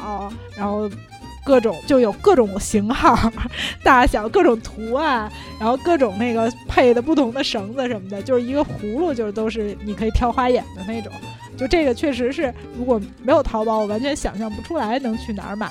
[0.57, 0.91] 然后
[1.45, 3.17] 各种就有各种型号、
[3.83, 11.13] 大小、各种图案，然后各种那个配的不同的绳子什么的，就是一个葫芦，就是都是你可以挑花眼的那种。
[11.57, 15.69] 就这个确实是，如果没有淘宝，我完全想象不出来能去哪儿买。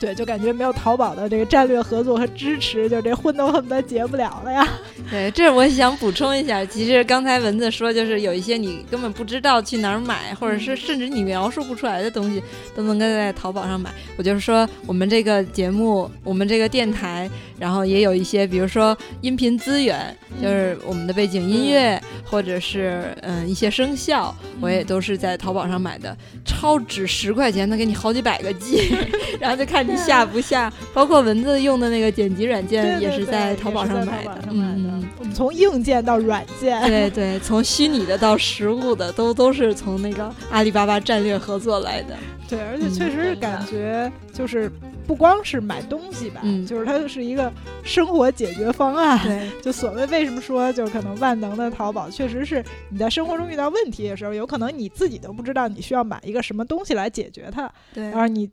[0.00, 4.66] 对，就感觉没有淘宝的这个战略合作和支持，就这婚都恨不得结不了了呀。
[5.10, 12.42] 对，这我想补充一下，其实刚才蚊子说，就是有一些你根本不知道去哪儿买，或者是甚至你描述不出来的东西，
[12.74, 13.90] 都能够在淘宝上买。
[14.16, 28.96] 我就是说，我们这个节目，我们这个电台，然后也有一些，比如说音频资源，就是我们的背景音乐，或者是嗯一些声效，我也都是在淘宝上买的，超值十块钱能给你好几百个 G，
[29.38, 29.89] 然后就看。
[29.96, 30.72] 下不下？
[30.92, 34.42] 包括文字用的那个剪辑软件也是在淘宝上买的。
[34.50, 42.16] 嗯，我们从硬件到软件，对对，从虚拟的到实物的，都都是从那个阿里巴巴战略合作来的。
[42.48, 44.68] 对，而且确实是感觉就是
[45.06, 47.52] 不光是买东西吧，就是它是一个
[47.84, 49.20] 生活解决方案。
[49.22, 57.70] 对，就所谓为什么说就是可能万能的淘宝，确实是你在生活中遇到问题的时候，有可能你自己都不知道你需要买一个什么东西来解决它。
[57.94, 58.50] 对，然后你。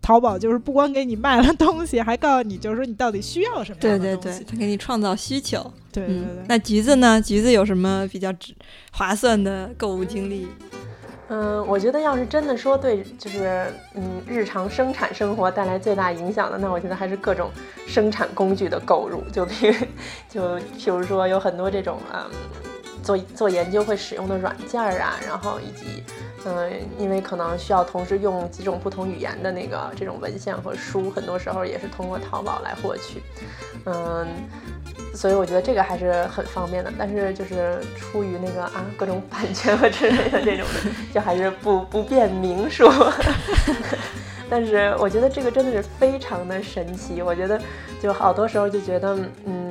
[0.00, 4.38] 淘宝就是不光给你卖了东西，还告诉你，就是说你到底需要什么样的东西。
[4.38, 5.58] 对对对，他给你创造需求。
[5.90, 6.44] 对对对。
[6.48, 7.20] 那橘子呢？
[7.20, 8.32] 橘子有什么比较
[8.92, 10.46] 划算的购物经历？
[11.28, 17.50] 嗯，我觉得要是真的说对，就是嗯，日常生产生活带来最大影响的，那我觉得还是各种
[17.86, 19.22] 生产工具的购入。
[19.32, 19.74] 就比如，
[20.28, 22.24] 就譬如说有很多这种嗯，
[23.02, 26.02] 做做研究会使用的软件啊，然后以及。
[26.46, 33.22] 嗯，因为可能需要同时用几种不同语言的那个这种文献和书，很多时候也是通过淘宝来获取。
[33.86, 34.26] 嗯，
[35.14, 36.92] 所以我觉得这个还是很方便的。
[36.98, 42.92] 但是就是出于那个啊各种版权和之类的这种的，就还是不不便明说。
[44.50, 47.22] 但是我觉得这个真的是非常的神奇。
[47.22, 47.58] 我觉得
[48.00, 49.63] 就好多时候就觉得，嗯。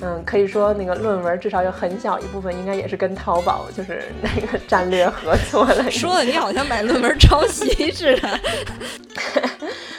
[0.00, 5.90] 嗯，可以说那个论文至少有很小一部分应该也是跟淘宝就是 那个战略合作的。
[5.90, 8.40] 说的你好像买论文抄袭似的。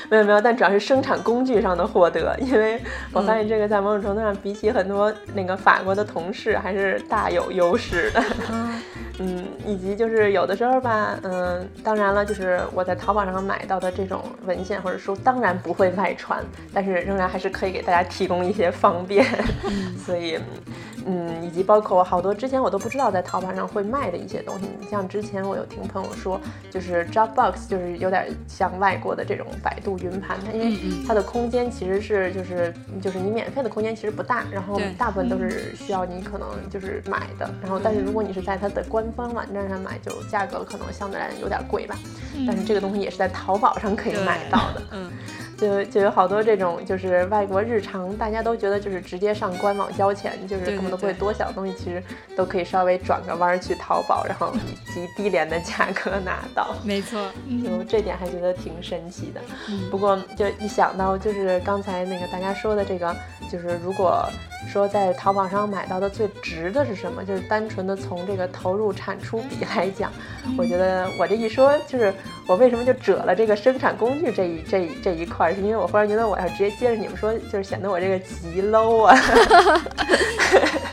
[0.09, 8.23] 没有没有，但主要是生产工具上的获得， 因为我发现这个在某种程度上比起很多那个法国的同事还是大有优势的。
[9.17, 19.25] 嗯，以及就是有的时候吧，嗯，当然了，就是我在淘宝上买到的这种文献或者书，当然不会外传，但是仍然还是可以给大家提供一些方便。
[20.05, 20.37] 所以，
[21.05, 26.39] 嗯，以及包括好多之前我都不知道在淘宝上会卖的一些东西，你像之前我有听朋友说，
[26.69, 41.95] 就是 Dropbox 就是有点像外国的这种百度云盘，它因为它的空间其实是就是就是你免费的空间其实不大，然后大部分都是需要你可能就是买的，然后但是如果你是在它的官官方网站上买，就价格可能相对来有点贵吧，
[42.47, 44.81] 但是这个东西也是在淘宝上可以买到的。
[44.91, 45.11] 嗯，
[45.57, 52.01] 就就有好多这种，就是外国日常，大家都觉得就是直接上官网交钱，就是根本都不会多想的东西，其实
[52.35, 56.75] 都可以稍微转个弯去淘宝，然后以极低廉的价格拿到。
[56.83, 57.31] 没错，
[57.63, 59.41] 就这点还觉得挺神奇的。
[59.89, 63.15] 不过就一想到就是刚才那个大家说的这个，
[63.51, 64.27] 就是如果。
[64.67, 67.23] 说在淘宝上买到的最值的是什么？
[67.23, 70.11] 就是单纯的从这个投入产出比来讲，
[70.57, 72.13] 我觉得我这一说，就是
[72.47, 79.17] 我为什么就折了这个生产工具这一这一这一块，是因为我忽然觉得我要直接接着你们说，就是显得我这个极 low 啊。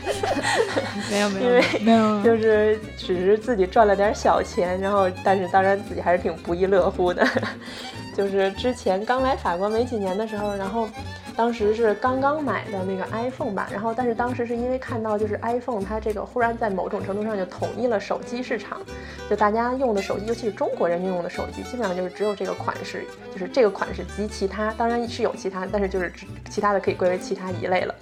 [1.09, 7.25] 没有没有，因为没有，就是只是自己赚了点小钱，然后但是当然自己还是挺不亦乐乎的。
[8.15, 10.87] 就是之前刚来法国没几年的时候，然后。
[11.35, 18.79] 当时是刚刚买的那个 iPhone 吧，然后但是当时是因为看到就是 iPhone 它这个忽然在某种程度上就统一了手机市场，
[19.27, 26.13] 就大家用的手机，尤其是中国人民用的手机，基本上就是只有这个款式，就是这个款式及其他，当然是有其他，但是就是
[26.51, 27.95] 其他的可以归为其他一类了。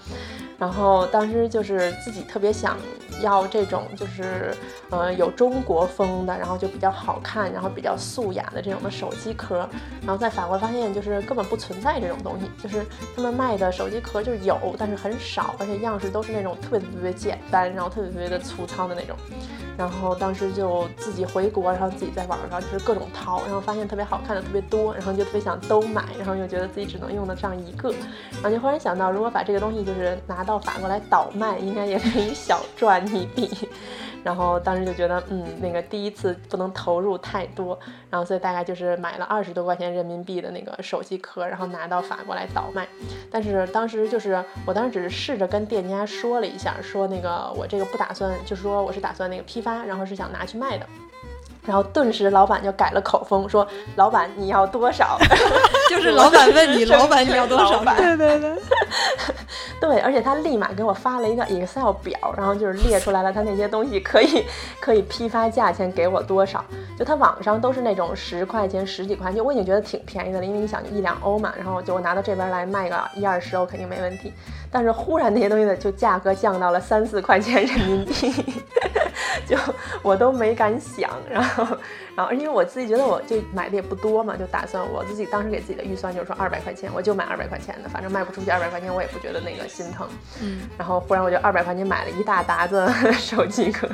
[0.62, 2.78] 然后当时就是自己特别想
[3.20, 4.55] 要这种，就是
[4.91, 9.68] 呃有中国风的，然后就比较好看，然后比较素雅的这种的手机壳。
[10.05, 12.86] 然后在法国发现就是根本不存在这种东西，就是
[13.16, 19.18] 他们卖的手机壳就是有，但是很少，而且样式都是那种特别特别简单，然后特别特别的粗糙的那种。
[19.82, 27.90] 然后当时就自己回国，然后自己在网上就是各种淘，然后发现特别好看的特别多，然后就特别想都买，然后又觉得自己只能用得上一个，
[28.34, 33.50] 然后就忽然想到，如果把这个东西就是拿到法国来倒卖，应该也可以小赚一笔。
[34.24, 37.78] 然后当时就觉得，嗯，那个第一次不能投入太多，
[38.10, 42.88] 然后所以大概就是买了二十多块钱人民币的那个手机壳，然后拿到法国来倒卖。
[43.32, 50.86] 但是当时就是我当时只是试着跟店家说了一下，说那个我这个不打算，就是说我是打算那个批发，然后是想拿去卖的。
[51.64, 55.18] 然后顿时老板就改了口风，说：“老板你要多少？”
[55.89, 58.55] 就是老板问你：“老板你要多少？”对对对，
[59.80, 64.45] 对，而且他立马给我发了一个 Excel 表，然后就是列出来了他那些东西可以
[64.80, 66.64] 可以批发价钱给我多少。
[66.97, 71.53] 就他网上都是那种十块钱、十几块钱，我已经觉得挺便宜的了，因为你想一两欧嘛。
[71.57, 74.34] 然后就我拿到这边来卖个一二十欧肯定没问题。
[74.72, 78.34] 但是忽然那些东西的就价格降到了三四块钱人民币，
[79.52, 79.58] 就
[80.02, 81.68] 我都没敢想，然后。
[82.14, 90.06] 然后，因为我自己觉得我就买的也不多嘛，就打算我自己当时给自己的预算就是说二百块钱，我就买二百块钱的，反正卖不出去二百块钱我也不觉得那个心疼。
[90.41, 90.64] 嗯。
[90.78, 92.86] 然后忽然我就二百块钱买了一大沓子
[93.18, 93.88] 手机壳，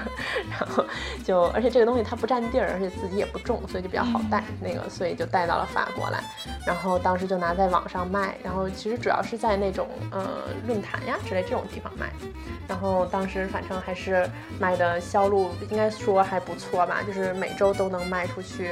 [0.49, 0.84] 然后
[1.24, 4.43] 就而且这个东西它不占地儿，而且自己也不重，所以就比较好带。
[4.60, 6.20] 那个所以就带到了法国来，
[6.66, 10.26] 然后当时就拿在网上卖，然后其实主要是在那种呃
[10.66, 12.10] 论坛呀之类这种地方卖，
[12.68, 14.28] 然后当时反正还是
[14.60, 18.08] 卖的销路应该说还不错吧，就是每周都能。
[18.08, 18.72] 卖出去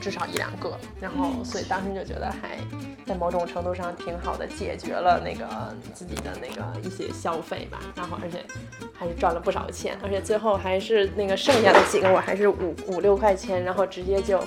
[0.00, 2.58] 至少一两个，然后所以当时就觉得还
[3.06, 5.46] 在某种程度上挺好的，解决了那个
[5.94, 8.44] 自己的那个一些消费吧，然后而且
[8.92, 14.42] 还是赚了不少钱，而且最后还是那个剩下的几个我还是五五六块钱，然后直接就。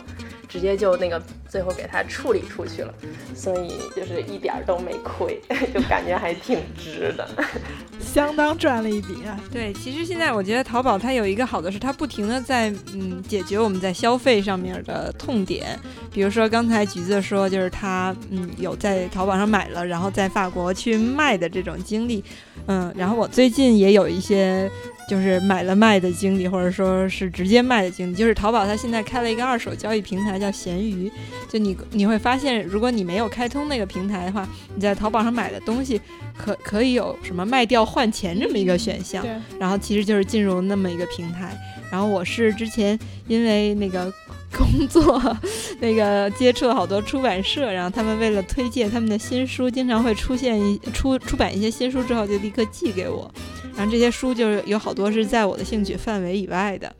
[0.49, 2.91] 直接就那个最后给他处理出去了，
[3.35, 5.39] 所以就是一点都没亏，
[5.73, 7.29] 就感觉还挺值的，
[8.01, 9.39] 相当赚了一笔啊！
[9.51, 15.79] 对，其实现在我觉得淘宝它有一个好的是，它不停的在嗯解决我们在消费上面的痛点，
[16.11, 22.23] 比如说刚才橘子说，就是他嗯有在淘宝上买了，然后在法国去卖的这种经历，
[22.65, 24.67] 嗯，然后我最近也有一些。
[25.09, 28.15] 就是买了卖的经历，或者说是直接卖的经历。
[28.15, 31.11] 就是淘宝它现在开了一个二手交易平台，叫闲鱼。
[31.49, 35.99] 就你你会发现，如果你没有开通那个平台的话，你在淘宝上买的东西，
[36.37, 39.25] 可可以有什么卖掉换钱这么一个选项。
[39.59, 41.57] 然后其实就是进入那么一个平台。
[41.91, 42.97] 然后我是之前
[43.27, 44.13] 因为那个
[44.55, 45.19] 工作，
[45.81, 53.31] 那个接触了好多出版社，然后他们为了推荐他们的新书，经常会出现一出出版一些新书之后就立刻寄给我。
[53.79, 56.93] 然后这些书就是有好多是在我的兴趣范围以外的，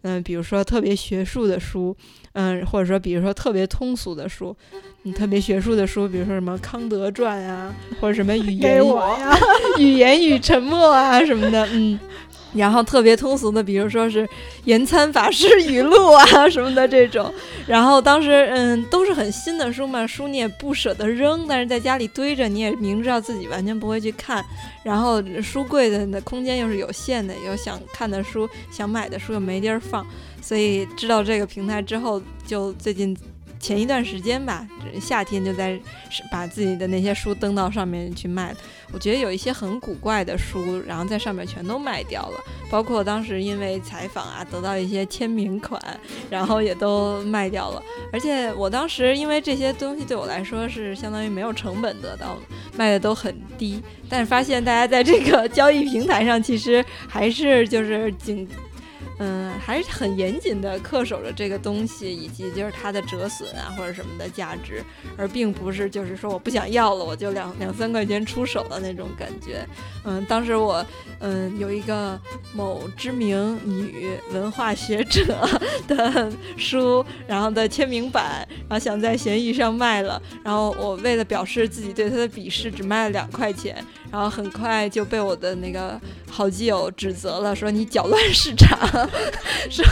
[0.00, 1.94] 嗯，比如说特别学术的书，
[2.32, 4.56] 嗯，或者说比如说特别通俗的书，
[5.04, 7.70] 嗯，特别学术的书，比如说什么康德传啊，
[8.00, 8.82] 或者什么语言
[9.78, 11.98] 语言与沉默啊什么的，嗯。
[12.54, 14.28] 然后特别通俗的，比如说是
[14.64, 17.32] 言参法师语录啊 什么的这种。
[17.66, 24.44] 然后当时嗯都是很新的书嘛，书你也不舍得扔，但是在家里堆着，你也明知道自己完全不会去看。
[24.82, 30.06] 然后书柜的那空间又是有限的，有想看的书、想买的书又没地儿放，
[30.40, 33.16] 所以知道这个平台之后，就最近。
[33.62, 34.66] 前一段时间吧，
[35.00, 35.80] 夏天就在
[36.32, 38.52] 把自己的那些书登到上面去卖。
[38.92, 42.40] 我觉得有一些很古怪的书，然后在上面全都卖掉了。
[42.68, 45.80] 包括当时因为采访啊，得到一些签名款，
[46.28, 47.80] 然后也都卖掉了。
[48.12, 52.40] 而且我当时因为这些东西对我来说是相当于没有成本得到的，
[52.76, 53.80] 卖的都很低。
[54.08, 58.48] 但是发现大家在这个交易平台上，其实还是就是仅。
[59.24, 64.82] 嗯，还是很严谨的恪守着这个东西，以及就是它的折损啊或者什么的价值，
[65.16, 69.64] 而并不是就是说我不想要了，我就两 两三块钱出手的那种感觉。
[70.04, 70.84] 嗯，当时我
[71.20, 72.20] 嗯有一个
[72.52, 75.48] 某知名女文化学者
[75.86, 85.98] 的书，然后的签名版，然后想在闲鱼上卖了，然后我为了表示自己对它的鄙视，只卖了两块钱，然后很快就被我的那个
[86.30, 88.78] 好基友指责了，说你搅乱市场。
[89.70, 89.84] 说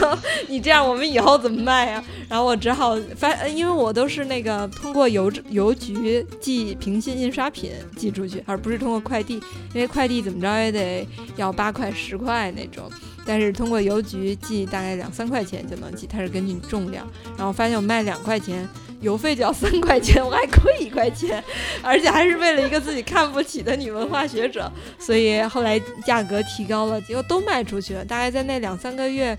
[0.47, 2.05] 你这样我们以后怎么卖呀？
[2.29, 9.35] 然后我只好发，因为我都是那个通过邮邮局寄平信印刷品寄出去，而不是通过快递，
[9.73, 12.91] 因为快递怎么着也得要八块十块那种。
[13.25, 17.07] 但是通过邮局寄大概两三块钱就能寄，它是根据重量。
[17.39, 18.69] 然后发现我卖两块钱，
[19.01, 21.43] 邮费就要三块钱，我还亏一块钱，
[21.83, 28.05] 而且还是为了一个自己看不起的女文化学者，所以后来价格提高了，结果都卖出去了。
[28.05, 29.37] 大概在那两三个月，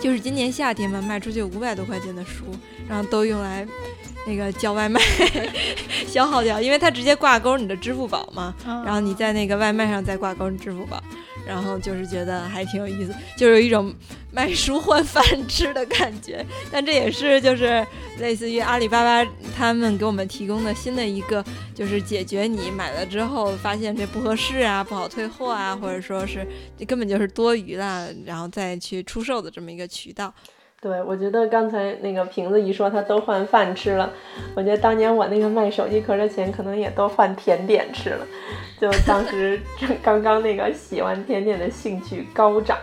[0.00, 2.44] 就是今年夏天嘛，卖出去五百多块钱的书，
[2.88, 3.66] 然后都用来
[4.26, 5.00] 那个叫外卖
[6.06, 11.02] 消耗掉，因为它直接挂钩你的支付宝嘛，然后你在那个外卖上再挂钩你支付宝。
[11.48, 13.92] 然后就是觉得还挺有意思，就有一种
[14.30, 16.44] 卖书换饭吃的感觉。
[16.70, 17.84] 但这也是就是
[18.18, 21.42] 类似于阿里巴巴他们给我们提供的新的一个，
[21.74, 26.46] 就是解决你买了之后发现这不合适啊、不好退货啊，或者说是
[26.76, 30.32] 这根本就是多余了，然后再去出售的这么一个渠道。
[30.80, 34.10] 对，我觉得刚才那个瓶子一说他都换饭吃了，
[34.54, 38.26] 我觉得当年我那个卖手机壳的钱可能也都换甜点吃了，
[38.80, 39.60] 就当时
[40.02, 42.78] 刚刚那个喜欢甜点的兴趣高涨，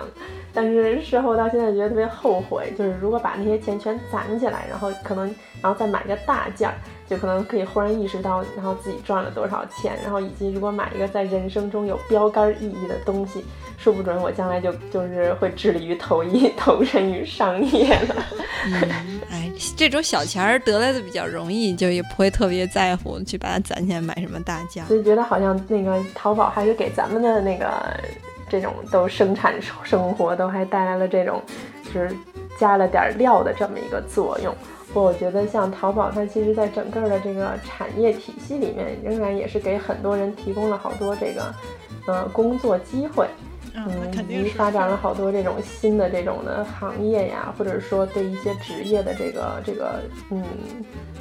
[0.53, 6.75] 但是事后到现在觉得特别后悔，就是如果把那些钱全攒起来，然后可能然后再买个大件儿。
[7.07, 13.45] 就可能可以忽然意识到，然后自己赚了多少钱，然后以及如果买一个在人生中有标杆意义的东西，
[13.85, 18.15] 说不准我将来就就是会致力于投一 投身于商业了。
[18.65, 24.83] 嗯，哎，这种小钱儿得来的比较容易，就也不会特别在乎去把它攒起来买什么大件。
[24.87, 27.69] 所以觉得好像那个淘宝还是给咱们的那个
[28.49, 31.39] 这种都生产生活都还带来了这种，
[31.93, 32.09] 就是
[32.57, 34.51] 加了点料的这么一个作用。
[34.95, 41.53] 不我觉得像淘宝，它其实在整个的这个产业体系里面，仍然也是给很多人提供了好多这个，
[42.07, 43.27] 呃，工作机会。
[43.75, 50.43] 嗯，以及发展了好多这种新的这种的行业呀，或者说对一些职业的这个这个嗯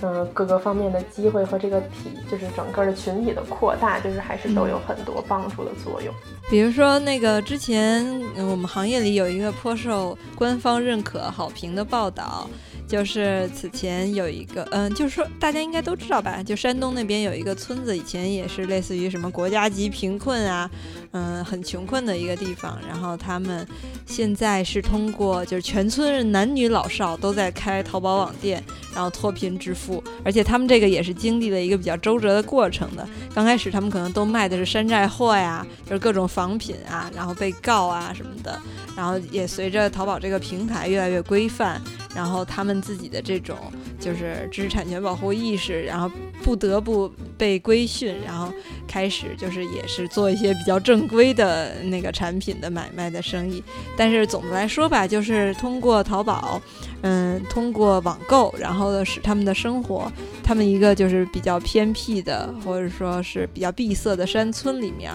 [0.02, 6.14] 嗯各个方面的机会和这个体，就是整个的群体的扩大，就是还是都有很多帮助的作用。
[6.48, 8.04] 比如说那个之前
[8.36, 12.48] 我们行业里有一个颇受官方认可好评的报道。
[12.86, 16.42] 就是此前有一个，嗯，就是说大家应该都知道吧？
[16.42, 20.70] 就山东那边有一个村子，以前也是类似于什么国家级贫困啊，
[21.12, 22.78] 嗯，很穷困的一个地方。
[22.86, 23.66] 然后他们
[24.06, 28.62] 现在是通过，就是全村男女老少都在开淘宝网店，
[28.94, 30.02] 然后脱贫致富。
[30.24, 33.08] 而且他们这个也是经历了一个比较周折的过程的。
[33.34, 38.60] 刚开始他们可能都卖的是山寨货呀，就是各种仿品啊，然后被告啊什么的。
[38.94, 41.80] 然后也随着淘宝这个平台越来越规范。
[42.14, 43.56] 然后他们自己的这种
[43.98, 46.10] 就是知识产权保护意识，然后
[46.44, 48.52] 不得不被规训，然后
[48.86, 53.64] 开始就是也是做一些比较正规的那个产品的买卖的生意。
[53.96, 56.60] 但是总的来说吧，就是通过淘宝。
[57.06, 60.10] 嗯，通过网购，然后使他们的生活，
[60.42, 65.12] 他们一个就是比较偏僻的，或者说是比较闭塞的山村里面，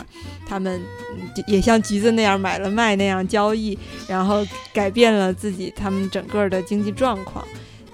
[0.47, 0.79] 他们
[1.47, 3.75] 也像橘子那样买了卖那样交易，
[4.07, 7.43] 然后改变了自己他们整个的经济状况。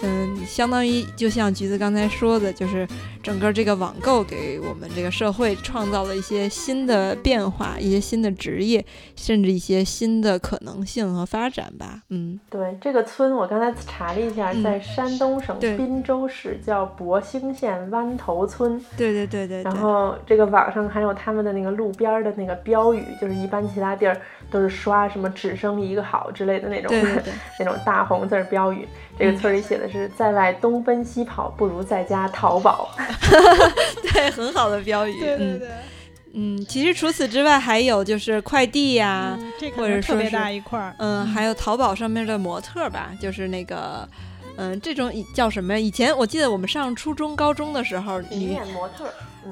[0.02, 2.88] 嗯，相当于就像橘子刚才说的，就是
[3.24, 8.86] 整个这个网购给我们这个社会创造了一些新的变化，一些新的职业，
[9.16, 12.02] 甚至一些新的可能性和发展吧。
[12.10, 18.80] 嗯，对，这个村我刚才查了一下，在山东省滨州市叫博兴县湾头村。
[18.98, 19.64] 对对对对。
[19.64, 24.20] 然后这个网上还有他们的那个路边的那个标语，就是一般其他地儿
[24.52, 26.93] 都是刷什么“只生一个好”之类的那种
[27.60, 28.88] 那种大红字标语。
[29.18, 32.89] 这个村里写的是“在外东奔西跑，不如在家淘宝”。
[34.14, 35.20] 对，很好的标语。
[35.20, 35.70] 对对对。
[36.38, 39.38] 嗯，其实除此之外，还有就是快递呀，
[39.78, 40.93] 或者特别大一块儿。
[41.00, 44.06] 嗯，还有淘宝上面的模特吧，就是那个，
[44.58, 45.80] 嗯，这种叫什么呀？
[45.80, 49.06] 以前我记得我们上初中、高中的时候，女模特。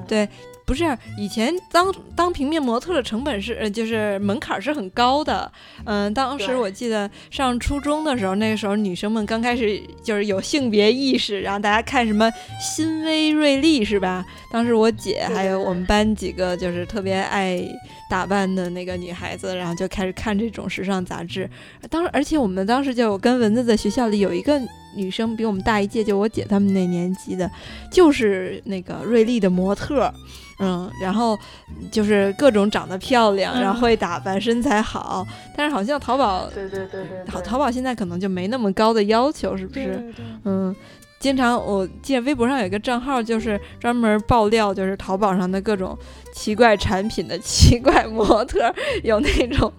[0.06, 0.28] 对。
[0.64, 5.50] 不是以前当当平面模特的成本是呃就是门槛是很高的，
[5.84, 14.24] 嗯，当时我记得上初中的时候，那个时候女生们刚开始就是有性别意识，然后大家看什么新薇瑞丽是吧？
[14.50, 17.62] 当时我姐还有我们班几个就是特别爱
[18.08, 21.48] 打扮的那个女孩子，然后就开始看这种时尚杂志。
[21.90, 24.60] 当时而且我们当时就跟蚊子在学校里有一个
[24.96, 27.50] 女生比我们大一届，就我姐他们那年级的，
[27.90, 30.12] 就是那个瑞丽的模特。
[30.60, 31.36] 嗯，然后
[31.90, 35.26] 就是各种长得漂亮，然后会打扮，身材好。
[35.56, 39.84] 但是好像淘宝，对对对对，淘淘宝现在可能就没那么高的要求，是不是？
[39.84, 40.24] 对对。
[40.44, 40.74] 嗯，
[41.24, 45.98] 经常我记得微博上有一个账号，就是专门爆料，就是淘宝上的各种
[46.34, 48.70] 奇怪产品的奇怪模特，
[49.02, 49.72] 有那种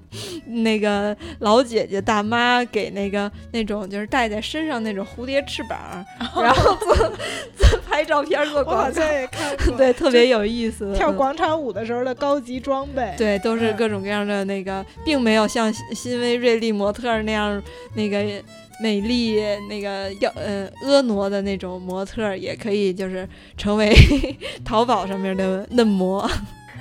[0.47, 6.03] 那个老姐姐大妈给那个那种就是戴在身上那种蝴蝶翅膀，
[6.41, 9.01] 然后做做拍照片做广告，
[9.77, 10.95] 对，特别有意思。
[10.95, 17.61] 跳广场舞的时候的高级装备，对，都是各种各样的那个，并没有像新威瑞丽模特那样
[17.93, 18.43] 那个。
[18.81, 23.93] 美丽那个要呃婀娜的那种模特也可以，就是成为
[24.65, 26.29] 淘宝上面的嫩模。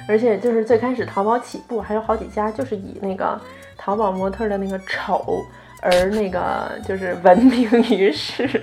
[0.06, 3.40] 而且就是最开始淘宝起步还有好几家，就是以那个
[3.78, 5.42] 淘宝模特的那个丑
[5.80, 8.48] 而那个就是闻名于世。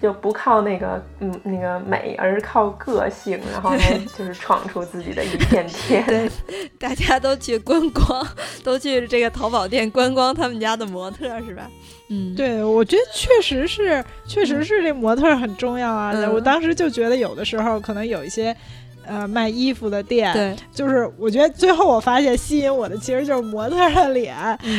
[0.00, 3.82] 就不靠那个嗯那个美，而是靠个性，然后呢
[4.16, 6.04] 就是闯出自己的一片天。
[6.06, 6.30] 对，
[6.78, 8.26] 大家都去观光，
[8.62, 11.70] 都去这个淘宝店观光他们家的模特，是吧？
[12.10, 16.12] 嗯，对，我觉得确实是，确实是这模特很重要啊。
[16.32, 18.54] 我当时就觉得有的时候可能有一些。
[19.06, 24.34] 呃，卖衣服的店，对，就是我觉得最后我发现吸引我的其实就是模特的脸，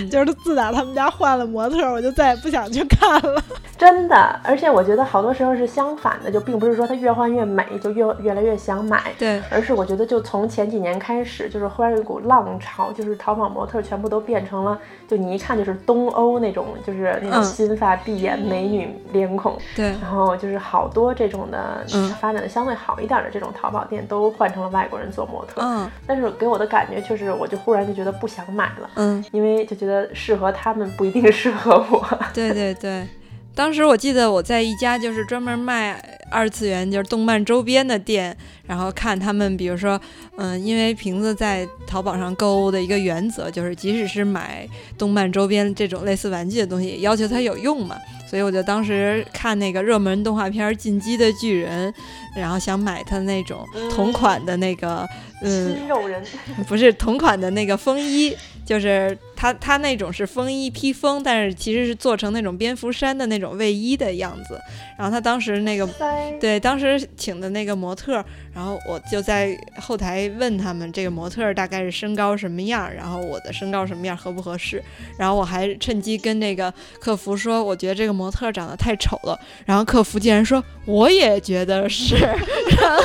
[0.10, 3.44] 就是自打他们家换了模特，我就再也不想去看了。
[3.78, 21.86] 真的，而且我觉得好多时候是相反的，就并不是说它越换越美，就越越来越想买，对，而是我觉得就从前几年开始，就是忽然有一股浪潮，就是淘宝模特全部都变成了，就你一看就是东欧那种，就是那种金发碧眼美女脸孔，对，然后就是好多这种的
[22.22, 24.15] 发展的相对好一点的这种淘宝店都。
[24.16, 32.20] 都换成了外国人做模特，嗯，但是给我的感觉确实，我就忽然就觉得不想买了，嗯，因为就觉得适合他们不一定适合我。
[32.34, 33.06] 对对对，
[33.54, 36.02] 当时我记得我在一家就是专门卖
[36.32, 38.36] 二次元就是动漫周边的店，
[38.66, 40.00] 然后看他们，比如说，
[40.38, 47.98] 嗯，因为瓶子在淘宝上购物的一个原则就是，即使是买动漫周边这种类似玩具的东西，也要求它有用嘛。
[48.28, 51.92] 所以我就当时看那个热门动画片《进击的巨人》，
[52.36, 55.08] 然后想买他那种同款的那个，
[55.42, 56.24] 嗯， 新肉人，
[56.68, 64.60] 不是同款的那个风衣，就是他，他那种是风衣披风，但是其实是做成那种蝙蝠衫的那种卫衣的样子。
[64.98, 65.88] 然后他当时那个，
[66.40, 74.82] 对，当时请的那个模特，然后我就在后台问他们这个模特大概是身高什么样，然后我的身高什么样合不合适，
[75.18, 82.40] 然后我还趁机跟那个客服说，我觉得这个模特长得太丑了，然后客服竟然说我也觉得是，然
[82.96, 83.04] 后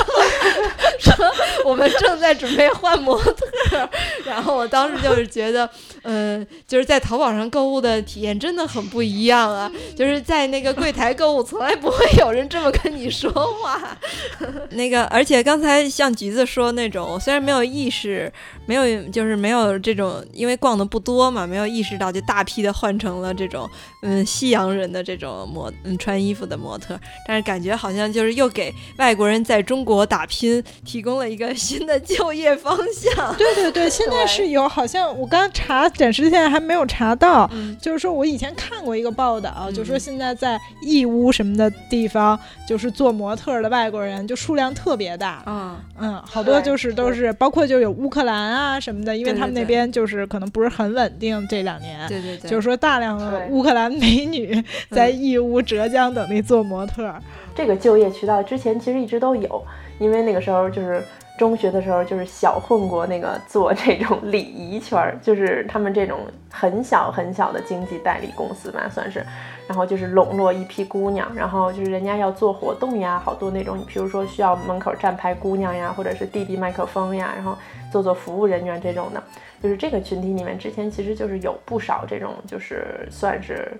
[1.01, 1.13] 说
[1.65, 3.89] 我们正在准备换模特，
[4.25, 5.69] 然后我当时就是觉得，
[6.03, 11.75] 嗯，就是在淘宝上购物的体验真的很不一样啊，就是在那个柜台购物从来。
[11.81, 13.97] 不会有人这么跟你说话，
[14.71, 18.31] 那个，而且刚才像橘子说那种，虽然没有意识，
[18.67, 23.67] 没有就是没有这种，因为逛的不多嘛，没有意识到，就大批的换成了这种，
[24.03, 33.33] 嗯，西洋人的这种模，嗯，穿衣服的模特，但是感觉好像就是又给外国人在中国打拼提供了一个新的就业方向。
[33.37, 41.71] 对对对，现在是有，好像我刚查暂时现在还没有查到，就是说我以前看过一个报道，就说现在在义乌什么的。
[41.89, 45.43] 地方就是做模特的外国人，就数量特别大。
[45.45, 52.07] 嗯嗯，好多就是都是，包括就有乌克兰啊什么的，因为他们那边就是可能不是很稳定这两年。
[52.07, 57.13] 对对对，就是说大量的乌克兰美女在义乌、浙江等地做模特。
[57.53, 59.63] 这个就业渠道之前其实一直都有，
[60.01, 61.01] 因为那个时候就是
[61.37, 69.23] 中学的时候就是小混过那个做这种礼仪圈儿，就是他们这种很小很小的经济代理公司吧，算是。
[69.67, 77.57] 然后就是笼络一批姑娘，然后就是人家要做活动呀，好多那种，比如说需要门口站牌姑娘呀，或者是递递麦克风呀，然后
[77.89, 79.23] 做做服务人员这种的，
[79.63, 83.71] 就是这个群体里面之前其实就是有不少这种，就是算是，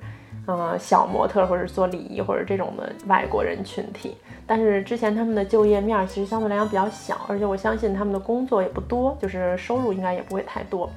[0.48, 4.18] 呃，小模特或者做礼仪或者这种的外国人群体，
[4.48, 10.90] 但是之前他们的就业面其实相对来讲比较小，而且我相信他们的工作也不多，就是收入应该也不会太多。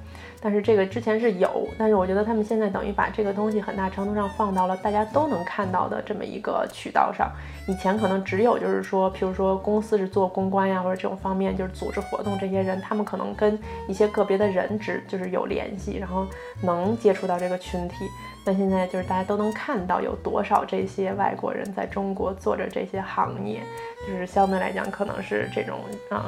[0.45, 7.33] 但是这个之前是有，但是我觉得他们现在等于把这个东西很大程度上放到了大家都能看到的这么一个渠道上。
[7.67, 16.27] 以前可能只有就是说，譬如说公司是做公关呀或者这种方面，就是组织活动这些人，他们可能跟一些个别的人只就是有联系，然后
[16.61, 18.05] 能接触到这个群体。
[18.45, 23.63] 那现在就是大家都能看到有多少这些外国人在中国做着这些行业，
[24.07, 25.79] 就是相对来讲可能是这种
[26.11, 26.21] 嗯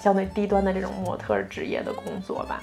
[0.00, 2.62] 相对低端的这种模特职业的工作吧。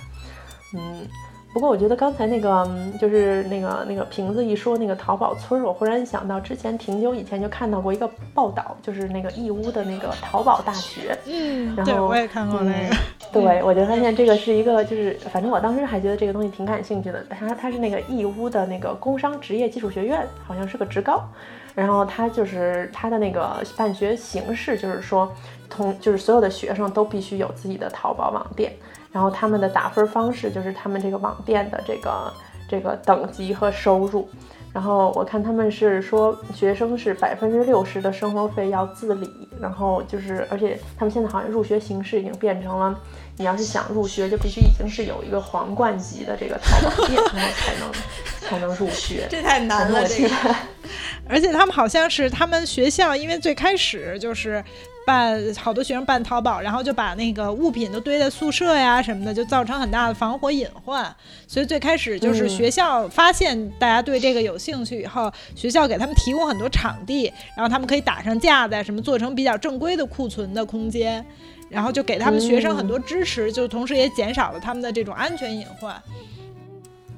[0.75, 1.07] 嗯，
[1.53, 11.17] 不过我觉得刚才那个就是那个那个瓶子一说那个淘宝村，我忽然想到之前挺久以前就看到过一个报道，就是那个义乌的那个淘宝大学。
[11.25, 12.95] 嗯，然后，我也看过那个。
[13.31, 17.23] 对，我就发现这个是一个，就是反正我当时还觉得这个东西挺感兴趣的。
[17.29, 21.23] 它它是那个义乌的那个工商职业技术学院，好像是个职高。
[21.75, 25.31] 然后它就是它的那个办学形式，就是说，
[25.69, 28.73] 同就是所有的学生都必须有自己的淘宝网店。
[29.11, 32.33] 然后他们的打分方式就是他们这个网店的这个
[32.69, 34.29] 这个等级和收入。
[34.71, 42.95] 然后我看他们是说，学生是百分之六十的生活费要自理，然后就是，而且他们现在好像入学形式已经变成了，
[43.37, 47.91] 你要是想入学，就必须已经是有一个皇冠级的这个淘宝店，然后才能
[48.41, 49.25] 才能入学。
[49.31, 50.35] 这太难了，这个。
[51.27, 54.63] 而且他们好像是他们学校，因为最开始就是。
[55.09, 61.03] 办好多学生办淘宝，然后就把那个物品都堆在宿舍呀什么的，就造成很大的防火隐患。
[61.47, 71.25] 所以最开始就是学校发现大家对这个有兴趣以后，学校给他们提供很多场地，然后他们可以打上架子，什么做成比较正规的库存的空间，
[71.69, 75.99] 然后就给他们学生很多支持，就同时也减少了他们的这种安全隐患。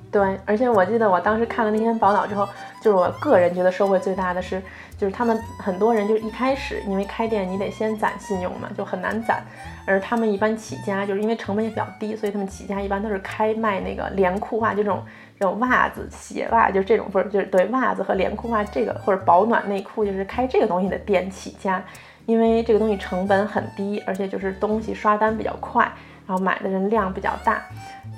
[0.10, 2.48] 对，而且我记得我当时看了那篇报道之后，
[2.82, 4.62] 就是我个人觉得收获最大的是。
[4.98, 9.42] 就是他们很多人，就是一开始因为开店你得先攒信用嘛，就很难攒。
[9.84, 15.04] 而他们一般起家，就是因为成本也比较低，所以他们起家一般都是开卖那个连裤袜，就这种
[15.40, 21.84] 这种袜子、鞋袜，就是这种不是就是对袜子和连裤袜这个或者保暖内裤，就是开这个东西的店起家，
[22.28, 25.84] 因为这个东西成本很低，而且就是东西刷单比较快，
[26.28, 27.60] 然后买的人量比较大。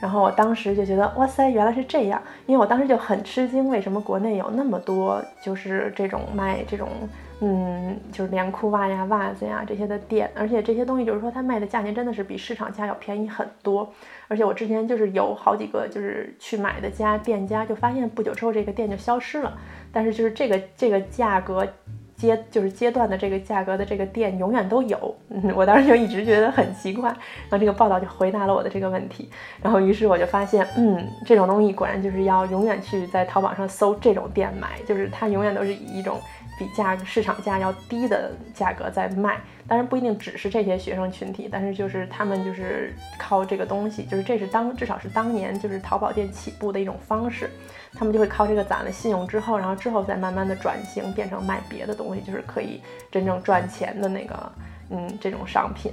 [0.04, 2.22] 然后我当时就觉得，哇塞，原来是这样！
[2.46, 6.90] 因为我当时就很吃惊，为什么国内有那么多就是这种卖这种，
[7.40, 13.90] 嗯，就是连裤袜呀、袜子呀这些的店，而且这些东西就是说它卖的价钱真的是比市场价要便宜很多。
[14.28, 19.58] 而且我之前就是有好几个就是去买的家店家，就发现不久之后这个店就消失了，
[19.94, 21.66] 但是就是这个这个价格。
[22.24, 29.30] 阶就是阶段的这个价格的这个店永远都有，嗯，我当时就一直觉得很奇怪，然后这个报道就回答了我的这个问题，
[29.62, 36.18] 然后于是我就发现，嗯，这种东西果然就是要永远去在淘宝上搜这种店买，就是它永远都是以一种
[36.58, 47.50] 比价市场价要低的价格在卖，当然不一定只是这些学生群体，但是就是他们就是靠这个东西，就是这是当至少是当年就是淘宝店起步的一种方式。
[47.96, 52.82] 他们就会靠这个攒了信用之后，然后之后再慢慢的转型变成卖别的东西，就是可以
[53.12, 54.52] 真正赚钱的那个，
[54.90, 55.92] 嗯，这种商品。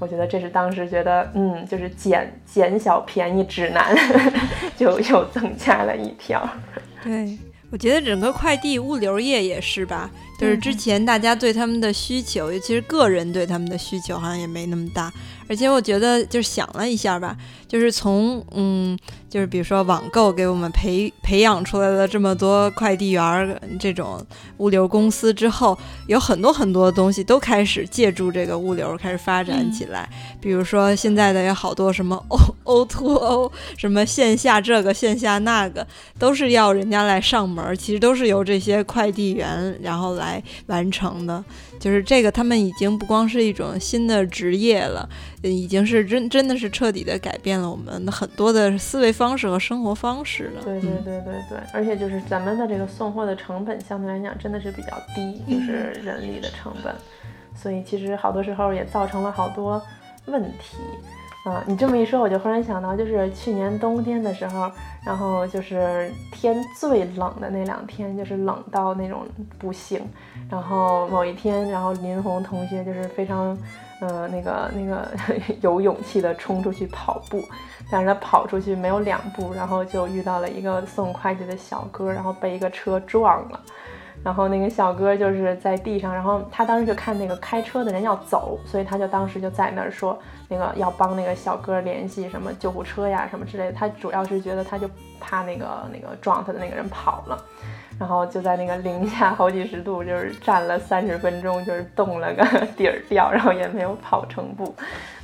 [0.00, 3.94] 我觉得这是当时觉得，嗯，就是捡捡小便宜指南，
[4.76, 6.44] 就又增加了一条。
[7.02, 7.38] 对，
[7.74, 10.08] 我觉得整个快递物流业也是吧，
[10.38, 15.12] 就是之前大家对他们的需求，尤其是个人对他们的需求，好像也没那么大。
[15.46, 18.96] 而且我觉得，就是想了一下吧，就是从嗯。
[19.34, 24.24] 就是比如说网购给我们培培养出来了这么多快递员儿这种
[24.58, 30.08] 物流公司之后，有很多很多东西都开始借助这个物流开始发展起来。
[30.40, 35.84] 比如说现在的有好多什么 O O to O，什么线下这个线下那个，
[36.16, 41.44] 都是要人家来上门，其实都是由这些快递员然后来完成的。
[41.78, 45.08] 就是这个，他们已经不光是一种新的职业了，
[45.42, 50.62] 已经是真真的是彻底的改变了我们的很多的思维方式和生活方式了。
[50.64, 56.94] 对对对对对，而且就是咱们的这个送货的成本相对来讲真的是比较低，就是人力的成本，
[57.54, 59.82] 所以其实好多时候也造成了好多
[60.26, 60.78] 问题。
[61.44, 64.70] 啊，你这么一说，我就忽然想到，就是去年冬天的时候，
[65.04, 69.26] 然后就是天最冷的那两天，就是冷到那种
[69.58, 70.00] 不行。
[70.50, 73.56] 然后某一天，然后林红同学就是非常，
[74.00, 75.06] 呃，那个那个
[75.60, 77.42] 有勇气的冲出去跑步，
[77.90, 83.60] 但是他跑出去没有两步，然后就遇到了一个送快递的小哥，然后被一个车撞了。
[84.24, 90.18] 然后那个小哥就是在地上，然后他当时就看那个开车的人要走，所以他就当时就在那儿说，
[90.48, 93.72] 那个要帮那个小哥联系什么救护车呀什么之类的。
[93.72, 94.88] 他主要是觉得他就
[95.20, 97.44] 怕那个那个撞他的那个人跑了，
[97.98, 102.42] 然后就在那个零下好几十度，就是站了三十分钟，就是冻了个
[102.78, 104.74] 底儿掉，然后也没有跑成步。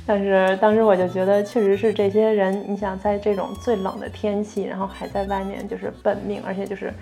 [0.05, 6.93] 但是当时我就觉得，确实是这些人，你想在这种最冷的天气，然后还在外面就是奔命，而且就是。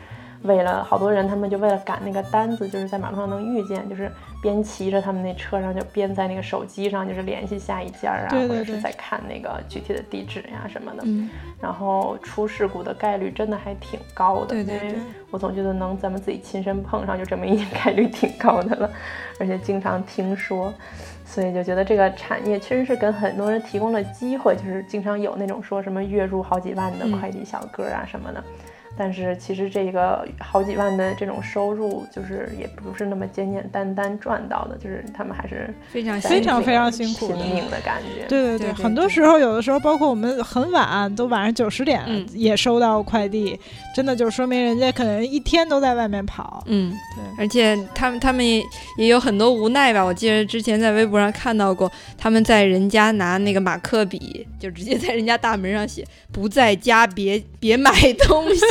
[0.44, 4.10] 为了好多人，他们就为了赶那个单子，就是在马路上能遇见，就是
[4.42, 11.04] 边骑着他们那车上，就边在那个手机上，就是联系下一家啊，或者是在看那个具体的地址呀什么的。
[11.60, 14.96] 然后出事故的概率真的还挺高的，因为
[15.30, 18.90] 我总觉得能咱们自己亲身碰上，就证明已经概率挺高的了，
[19.42, 20.74] 而且经常听说，
[21.26, 28.42] 所以就觉得这个产业确实是跟很多人提供了机会，就是经常有那种说什么月入好几万的快递小哥啊什么的。
[29.00, 38.28] 但是其实这个好几万的这种收入，就是也不是那么简简单单赚到的，就是他们还是非常非常非常辛苦拼命的感觉。
[38.28, 43.58] 对对对，很多时候有的时候，包括我们很晚，都晚上九十点也收到快递，
[43.96, 46.62] 真的就说明人家可能一天都在外面跑。
[46.68, 48.62] 嗯，对，而且他们他们也
[48.98, 50.04] 也有很多无奈吧。
[50.04, 57.92] 我记得之前在微博上看到过，他们在人家拿那个马克笔，就直接在人家大门上写“不在家，别别买
[58.28, 58.62] 东西”。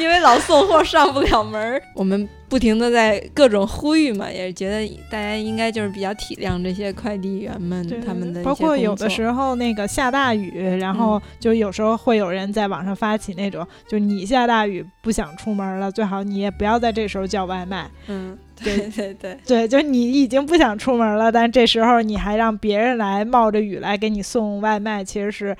[0.00, 8.42] 因为老送货上不了门儿，我们不停的在各种呼吁嘛，也是觉得大家应该就是比较体谅这些快递员们他们的。
[8.42, 17.88] 包括有的时候那个下大雨，然后就有时候会有人在网上发起那种，就你下大雨不想出门了，最好你也不要在这时候叫外卖。
[18.08, 25.56] 嗯，对对对对，就你已经不想出门了，但这时候你还让别人来冒着雨来给你送外卖，其实是。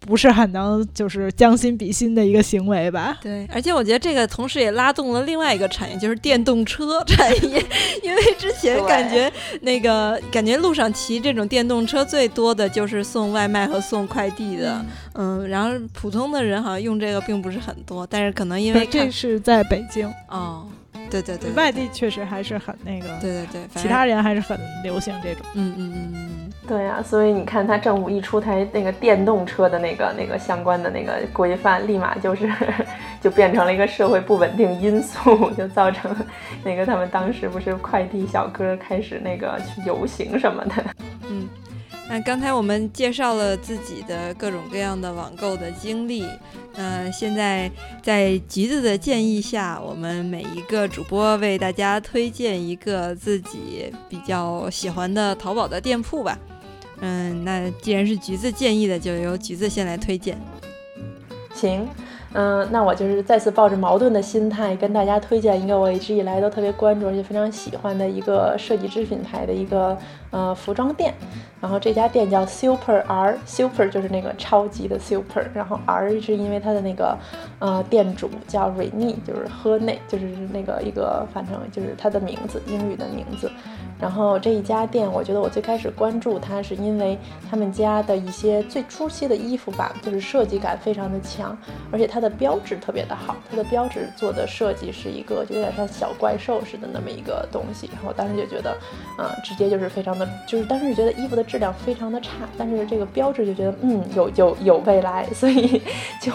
[0.00, 3.18] 不是很能就是将心比心的一个行为吧？
[3.20, 7.62] 对，而且我觉得这个同时也拉动了另外一个产业，就是电动车产业。
[8.02, 9.30] 因为之前感觉
[9.60, 14.84] 那个感觉路上骑这种电动车最多的就是送外卖和送快递的，
[15.14, 20.66] 嗯，然后普通的人好像用这个并不是很多，但是可能因为这是在北京哦。
[21.10, 26.27] 对对对，外地确实还是很那个，对对对，其他人还是很流行这种，嗯嗯嗯嗯，
[26.68, 32.46] 对呀，所以你看，他政府一出台那个电动车的那个那个相关的那个规范，立马就是
[33.22, 36.14] 就变成了一个社会不稳定因素，就造成
[36.62, 40.84] 那个他们当时不是快递小哥开始那个去游行什么的，
[41.30, 41.48] 嗯。
[42.10, 46.26] 那刚才我们介绍了自己的各种各样的网购的经历，
[46.74, 47.70] 那现在
[48.02, 56.38] 在橘子的建议下，我们每一个主播为大家推荐一个自己比较喜欢的淘宝的店铺吧。
[57.00, 60.36] 嗯，那既然是橘子建议的，就由橘子先来推荐。
[61.54, 61.86] 行。
[62.34, 69.96] 嗯，那我就是再次抱着矛盾的心态跟大家推荐一个我一直以来都特别关注而且非常喜欢的一个设计师品牌的一个
[70.30, 71.14] 呃服装店，
[71.60, 77.16] 然后这家店叫 Super R，Super 就是那个超级的 Super，然后 R 是因为它的那个
[77.58, 83.50] 呃店主叫 Rene，就是喝内，就是那个一个反正就是他的名字，英语的名字。
[84.00, 87.18] 然后这一家店，我觉得我最开始关注它，是因为
[87.50, 91.58] 他们家的一些最初期的衣服吧，就是设计感非常的强，
[91.90, 93.34] 而且它的标志特别的好。
[93.50, 97.90] 它的标志做的设计是一个就有点像小怪兽似的那么一个东西。
[97.92, 98.78] 然后我当时就觉得，
[99.18, 100.16] 嗯，直接就是非常
[100.46, 105.82] 就是当时觉得衣服的质量非常的差，但是这个标志就觉得，嗯，有有有未来，所以
[106.22, 106.32] 就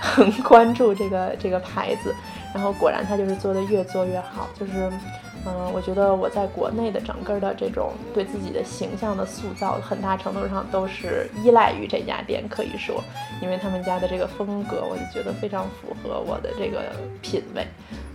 [0.00, 2.14] 很关注这个这个牌子。
[2.54, 4.90] 然后果然它就是做的越做越好，就是。
[5.46, 13.02] 嗯，我觉得我在国内的整个的这种对自己的形象的塑造，很大程度上都是依赖于这家店，可以说，
[13.40, 17.66] 因为他们家的这个风格，我就觉得非常符合我的这个品味。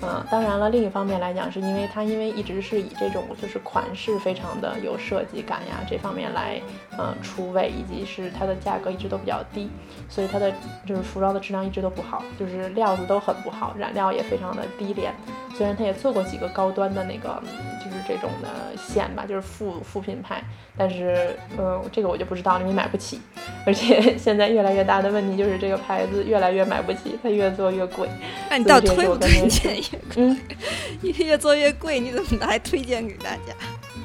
[0.04, 6.62] 嗯，当然了，另一方面来讲，是因为它因为一直是以这种就是款式非常的有设计感呀这方面来
[6.98, 9.70] 嗯出位，以及是它的价格一直都比较低，
[10.10, 10.52] 所以它的
[10.86, 15.14] 就是服装的质量一直都不好，就是料子都很不好，染料也非常的低廉。
[15.56, 17.42] 虽然它也做过几个高端的那个，
[17.80, 20.44] 就是这种的线吧，就是副副品牌，
[20.78, 23.22] 但是，嗯，这个我就不知道了，因为买不起。
[23.66, 28.10] 而且 现在越来越大的问题就是这个牌子越来越买不起，它越做越贵。
[28.50, 29.82] 那你倒推不推荐？
[30.18, 30.38] 嗯，
[31.02, 33.54] 越做越贵，你怎么还推荐给大家？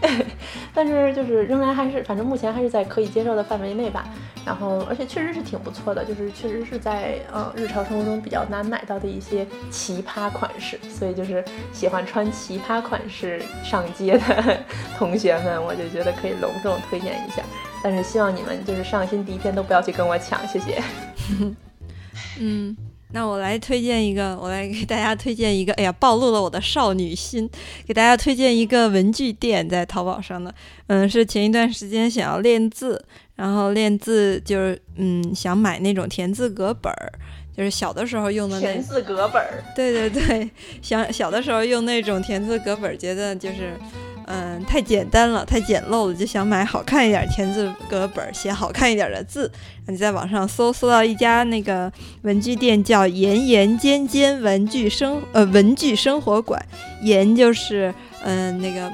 [0.75, 4.05] 但是就是仍然还是，反正目前还是在可以接受的范围内吧。
[4.47, 10.79] 然后，而且确实是挺不错的，就是确实是在呃日常生活中比较难买到的一些奇葩款式。
[10.89, 14.59] 所以就是喜欢穿奇葩款式上街的
[14.97, 17.43] 同学们，我就觉得可以隆重推荐一下。
[17.83, 20.83] 但是希望你们就是上新第一天都不要去跟我抢，谢谢。
[22.41, 22.77] 嗯。
[23.13, 25.73] 那我来推荐一个，我来给大家推荐一个。
[25.75, 27.51] 哎呀，暴露了我的少女心，
[27.87, 30.55] 给大家推荐一个文具店，在淘宝上的。
[30.87, 33.05] 嗯，是前一段时间想要练字，
[33.35, 37.13] 然后练字就是嗯想买那种田字格本儿，
[37.57, 39.65] 就是小的时候用的田字格本儿。
[39.75, 40.51] 对对对，
[40.81, 43.73] 想小的时候用那种田字格本儿，觉得就是。
[44.33, 49.51] 嗯，太简单了，太简陋了，就想买好看一点田字格本，写好看一点的字。
[49.89, 56.64] 你在网上搜，搜到一家那个文具店，叫盐盐尖尖文具生呃文具生活馆。
[57.03, 58.89] 盐就是嗯那个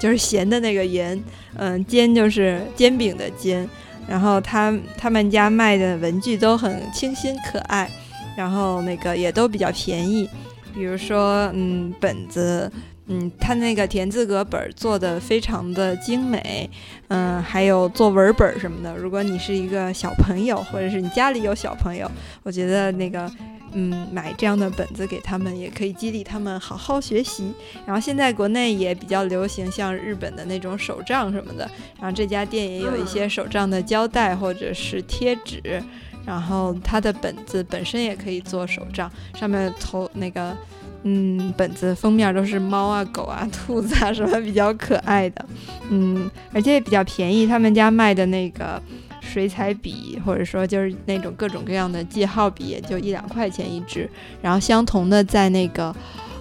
[0.00, 1.22] 就是咸的那个盐，
[1.56, 3.68] 嗯煎就是煎饼的煎。
[4.08, 7.90] 然后他他们家卖的文具都很清新可爱，
[8.34, 10.26] 然后那个也都比较便宜，
[10.74, 12.72] 比如说嗯本子。
[13.12, 16.70] 嗯，他那个田字格本做的非常的精美，
[17.08, 18.96] 嗯，还有作文本什么的。
[18.96, 22.08] 如果你是一个小朋友，或者是你家里有小朋友，
[22.44, 23.28] 我觉得那个
[23.72, 27.52] 嗯买这样的本子给他们，也可以激励他们好好学习。
[27.84, 31.68] 然后现在国内也比较流行像日本的那种手账什么的，
[32.00, 35.82] 然后这家店也有一些手账的胶带或者是贴纸，
[36.24, 40.56] 然后它的本子本身也可以做手账，上面头那个。
[41.02, 45.44] 嗯，本子封面都是猫啊、狗啊、兔子啊什么比较可爱的，
[45.90, 47.46] 嗯，而且也比较便宜。
[47.46, 48.80] 他们家卖的那个
[49.20, 54.08] 水彩笔，或者说就是那种各种各样的记号笔，也就一两块钱一支。
[54.42, 55.94] 然后相同的在那个。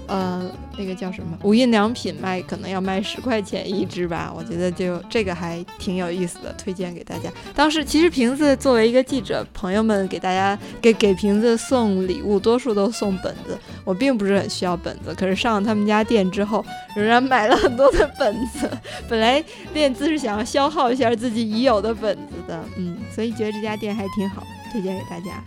[0.10, 1.38] 呃，那个叫什么？
[1.44, 7.32] 无印良品卖可能要卖十块钱一支吧，我觉得就这个还挺有意思的，推荐给大家。
[7.54, 13.56] 当时其实瓶子作为一个记者，朋友们给大家给给瓶子送礼物，多数都送本子。
[13.86, 18.70] 我并不是很需要本子，可是上了他们家店之后，仍然买了很多的本子。
[19.08, 19.44] 本来
[19.74, 25.44] 练字是想要消耗一下自己已有的本子的，嗯，所以觉得这家店还挺好，推荐给大家。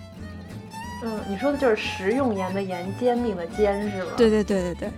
[1.04, 4.12] 嗯，你说的就是食用盐的盐，煎饼的煎是吗？
[4.16, 4.90] 对对对对对。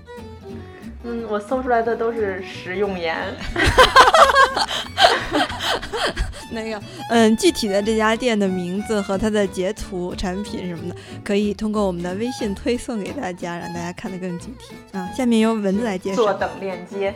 [1.05, 3.17] 嗯，我搜出来的都是食用盐。
[6.55, 6.81] 那个，
[7.11, 14.75] 嗯，具体的这家店的名字和它的截图、产品什么的，可以通过我们的微信推送给大家，让大家看得更具体。
[14.93, 16.17] 啊，下面由文字来介绍。
[16.17, 17.13] 坐等链接。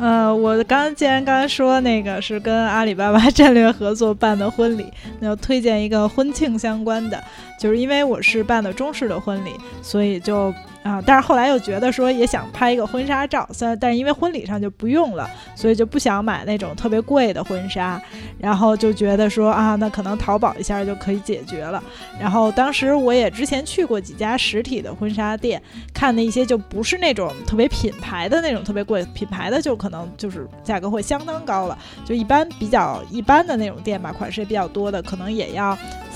[0.00, 7.22] 呃，我刚既然刚才说那个是跟阿里巴巴 战略合作办的婚礼，那就推荐一个婚庆相关的，
[7.60, 9.50] 就是因为我是办的中式的婚礼，
[9.82, 10.52] 所以就。
[10.84, 18.00] 啊，但是后来又觉得说也想拍一个婚纱照，虽然但是因为婚礼上就不用了，所以就不想买那种特别贵的婚纱，
[18.38, 21.82] 然后就觉得说啊，那可能淘宝一下就可以解决了。
[22.20, 25.60] 然后当时我也之前去过几家实体的婚纱店，
[25.94, 35.74] 看的一些就不是那种特别品牌的那种特别贵，品牌的就可能就是价格会相当高了，就一般比较一般的那种店吧，款式也比较多的，可能也要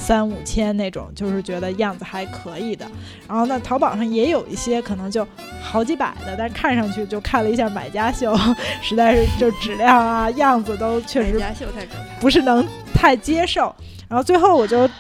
[0.09, 2.87] 三五千那种，就是觉得样子还可以的。
[3.29, 4.59] 然后呢淘宝上也有一。
[4.59, 5.25] 些可能就
[5.63, 8.37] 好几百的，但看上去就看了一下买家秀，
[8.83, 11.41] 实在是就质量啊样子都确实
[12.21, 13.73] 不是能太接受。
[14.09, 14.91] 然后最后我就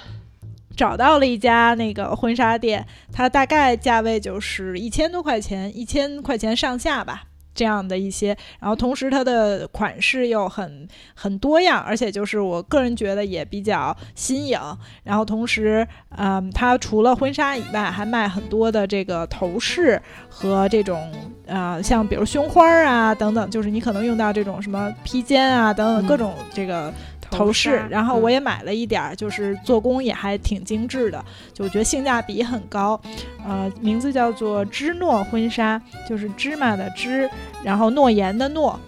[0.77, 7.25] 找到了一家那个婚纱店，它大概价位就是一千多块钱，一千块钱上下吧。
[7.59, 8.29] 这样的一些，
[8.61, 14.57] 然后同时它的款式又很很多样，而且就是我个人觉得也比较新颖。
[15.03, 15.85] 然后同时，
[16.17, 21.11] 嗯，它除了婚纱以外，还卖很多的这个头饰和这种，
[21.47, 26.95] 呃，像比如胸花啊等等，就是你可能用到这种什么披肩啊等等各种这个。
[27.31, 33.01] 头饰，然后我也买了一点儿，就是做工也还挺精致的，就我觉得性价比很高。
[33.47, 37.29] 呃，名字叫做芝诺婚纱，就是芝麻的芝，
[37.63, 38.79] 然后诺言的诺。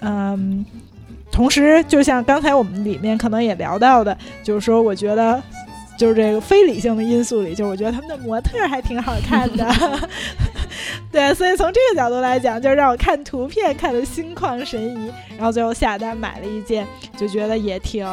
[0.00, 0.64] 嗯，
[1.30, 5.42] 同时就像刚才我们里面可能也聊到的，就是说我觉得。
[5.96, 10.08] 就是这个非理性的因素里，就是我觉得他们的模特还挺好看的，
[11.10, 16.86] 对，所以从这个角度来讲，就让我看图片看得心旷神怡，然后最后下单买了一件，
[17.16, 18.06] 就觉得也挺。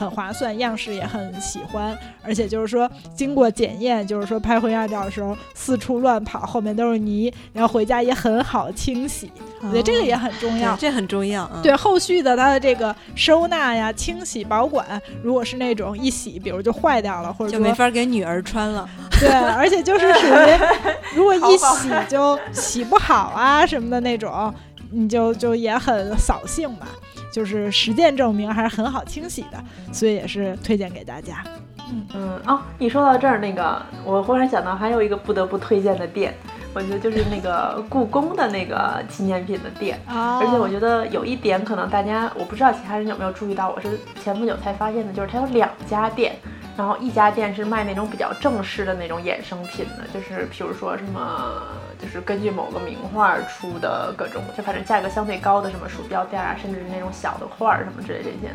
[0.00, 9.30] 很划算，样式也很喜欢，而且就是说经过检验，就是说拍婚纱照的时候四处乱跑，后面都是泥，然后回家也很好清洗。
[9.62, 11.46] 我觉得这个也很重要，这很重要。
[11.62, 18.88] 对后续的它的这个收纳呀、清洗、保管，如果是那种一洗，比如就坏掉了，或者就没法给女儿穿了。
[19.20, 24.52] 对，而且就是属于如果 一洗就洗不好啊什么的那种，
[24.90, 26.86] 你就就也很扫兴吧。
[27.32, 31.44] 就是实践证明还是很好清洗的，所以也是推荐给大家。
[31.92, 36.34] 嗯嗯哦，一说到这儿，那个我忽然想到还有一个不得不推荐的店，
[36.74, 40.00] 我觉得就是那个故宫的那个纪念品的店。
[40.08, 46.34] 而且我觉得有一点可能大家我不知道其他人有没有注意到，我是前不久才发现的，就是它有两家店。
[46.76, 51.62] 然后一家店是卖那种比较正式的那种衍生品的，就是比如说什么，
[52.00, 58.52] 就是根据某个名画出的各种，就反正价格相对高的什么鼠标垫啊，甚至是那种小的画儿什么之类这些。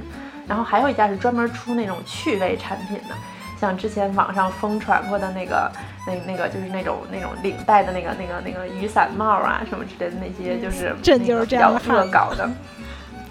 [0.47, 3.15] 然后还有一家是专门出那种趣味产品的，
[3.59, 5.71] 像之前网上疯传过的那个，
[6.05, 11.25] 那 那个就是那种那种领带的那个那个那个雨伞帽啊什么之类的那些，就是比
[11.57, 12.49] 较恶搞的。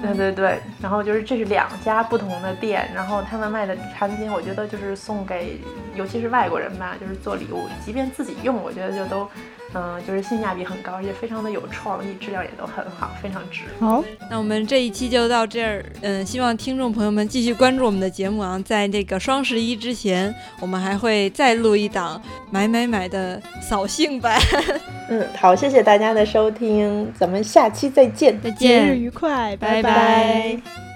[0.03, 5.59] 对对对，然后就是这是两家不同的店，然后他们卖的产品，我觉得就是送给，
[5.95, 9.27] 尤其是外国人吧，就是做礼物，即便自己用，我觉得就都。
[9.75, 13.63] 嗯，就是性价比很高，也非常的有创意，质量也都很好，非常值。
[13.81, 15.85] 好，那我们这一期就到这儿。
[16.01, 24.41] 嗯，希望听众朋友们继续关注我们的节目啊，在这个双十一之前，我们还会再录一档买买买的扫兴版。
[25.11, 30.94] 嗯，好，谢谢大家的收听，咱们下期再见，再见，节日愉快，拜拜。